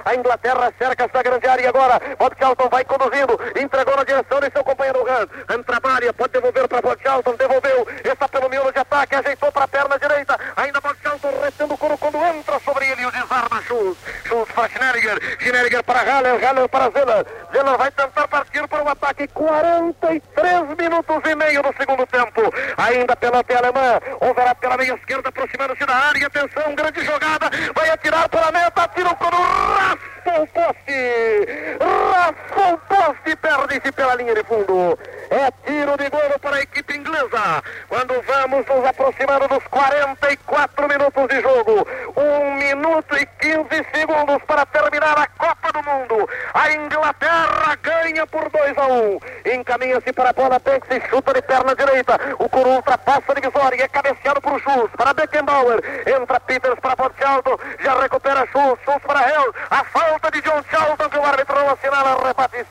[0.05, 2.01] A Inglaterra cerca essa grande área agora.
[2.17, 2.36] Bob
[2.69, 5.27] vai conduzindo, entregou na direção de seu companheiro Han.
[5.63, 6.99] Trabalha, pode devolver para Bob
[7.38, 10.38] devolveu, está pelo miolo de ataque, ajeitou para a perna direita.
[10.55, 10.97] Ainda Bob
[11.43, 13.99] retendo o couro quando entra sobre ele e o desarma Schultz.
[14.25, 17.25] Schultz para Schnelliger, Schnelliger para Haller, Haller para Zeller.
[17.51, 19.27] Zeller vai tentar partir para o ataque.
[19.27, 22.53] 43 minutos e meio do segundo tempo.
[22.77, 23.99] Ainda pelota alemã.
[24.19, 26.27] Overá pela meia esquerda, aproximando-se da área.
[26.27, 27.49] Atenção, grande jogada.
[27.75, 28.87] Vai atirar para a meta.
[28.95, 31.77] Tira o quando raspa o poste.
[32.13, 33.35] Raspa o poste.
[33.35, 34.97] Perde-se pela linha de fundo.
[35.29, 37.63] É tiro de gol para a equipe inglesa.
[37.87, 41.87] Quando vamos nos aproximando dos 44 minutos de jogo.
[42.15, 46.29] Um minuto e 15 segundos para terminar a Copa do Mundo.
[46.53, 48.93] A Inglaterra ganha por 2 a 1.
[48.93, 49.19] Um.
[49.53, 52.19] Encaminha-se para a bola, Banks chuta de perna direita.
[52.39, 54.95] O Coro ultrapassa a divisória e é cabeceado por Schultz.
[54.95, 55.81] Para Beckenbauer.
[56.07, 57.57] Entra Peters para Charlton.
[57.79, 58.83] Já recupera Schultz.
[58.83, 59.53] Schultz para Hell.
[59.69, 62.27] A falta de John Charlton que o árbitro não assinala.
[62.27, 62.61] Rebate.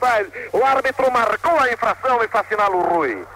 [0.53, 3.27] O árbitro marcou a infração e fascinala o Rui.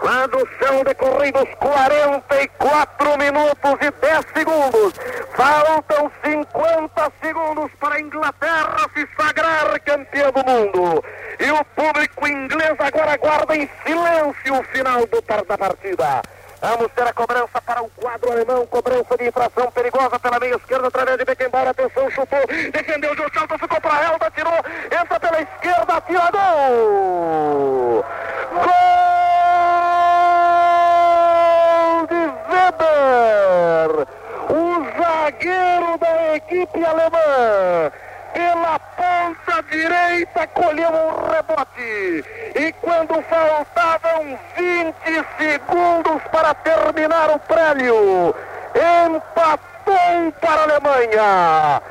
[0.00, 4.94] Quando são decorridos 44 minutos e 10 segundos,
[5.34, 11.04] faltam 50 segundos para a Inglaterra se sagrar campeã do mundo.
[11.38, 16.22] E o público inglês agora aguarda em silêncio o final do, da partida.
[16.62, 18.66] Vamos ter a cobrança para o quadro alemão.
[18.66, 21.68] Cobrança de infração perigosa pela meia esquerda, através de Beckenbauer.
[21.68, 23.28] Atenção, chutou, defendeu o João
[23.58, 26.40] ficou para a Elba, tirou, entra pela esquerda, atirador.
[28.52, 29.19] Gol!
[32.60, 34.06] Weber,
[34.50, 37.90] o zagueiro da equipe alemã,
[38.34, 42.24] pela ponta direita colheu um rebote.
[42.54, 44.94] E quando faltavam 20
[45.38, 48.34] segundos para terminar o prêmio,
[48.74, 51.82] empatou para a Alemanha.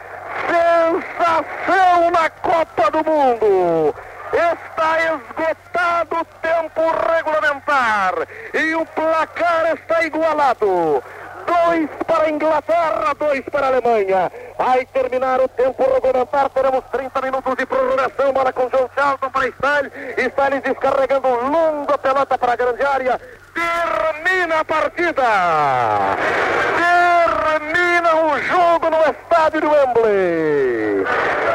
[0.46, 3.96] Sensação na Copa do Mundo.
[4.40, 6.82] Está esgotado o tempo
[7.12, 11.04] regulamentar e o placar está igualado.
[11.50, 14.32] Dois para a Inglaterra, dois para a Alemanha.
[14.56, 16.48] Vai terminar o tempo regulamentar.
[16.50, 18.32] Teremos 30 minutos de prorrogação.
[18.32, 19.90] Bola com João Charlton para Stalin.
[20.18, 23.20] Stalin descarregando longa pelota para a grande área.
[23.56, 25.24] Termina a partida.
[26.78, 31.06] Termina o jogo no estádio do Wembley.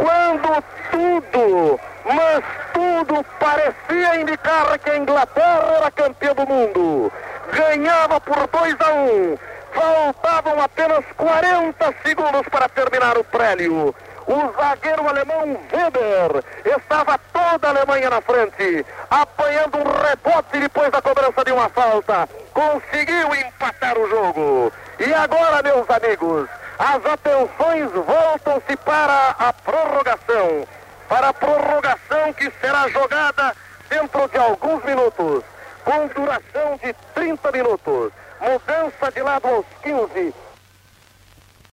[0.03, 7.13] Quando tudo mas tudo parecia indicar que a Inglaterra era campeã do mundo.
[7.53, 9.33] Ganhava por 2 a 1.
[9.33, 9.39] Um.
[9.75, 13.95] Faltavam apenas 40 segundos para terminar o prélio.
[14.27, 21.03] O zagueiro alemão Weber estava toda a Alemanha na frente, apanhando um rebote depois da
[21.03, 22.29] cobrança de uma falta.
[22.53, 24.73] Conseguiu empatar o jogo.
[24.99, 26.49] E agora, meus amigos,
[26.79, 30.67] as atenções voltam-se para a prorrogação
[31.09, 33.55] para a prorrogação que será jogada
[33.89, 35.45] dentro de alguns minutos,
[35.85, 38.13] com duração de 30 minutos.
[38.45, 40.35] Mudança de lado aos 15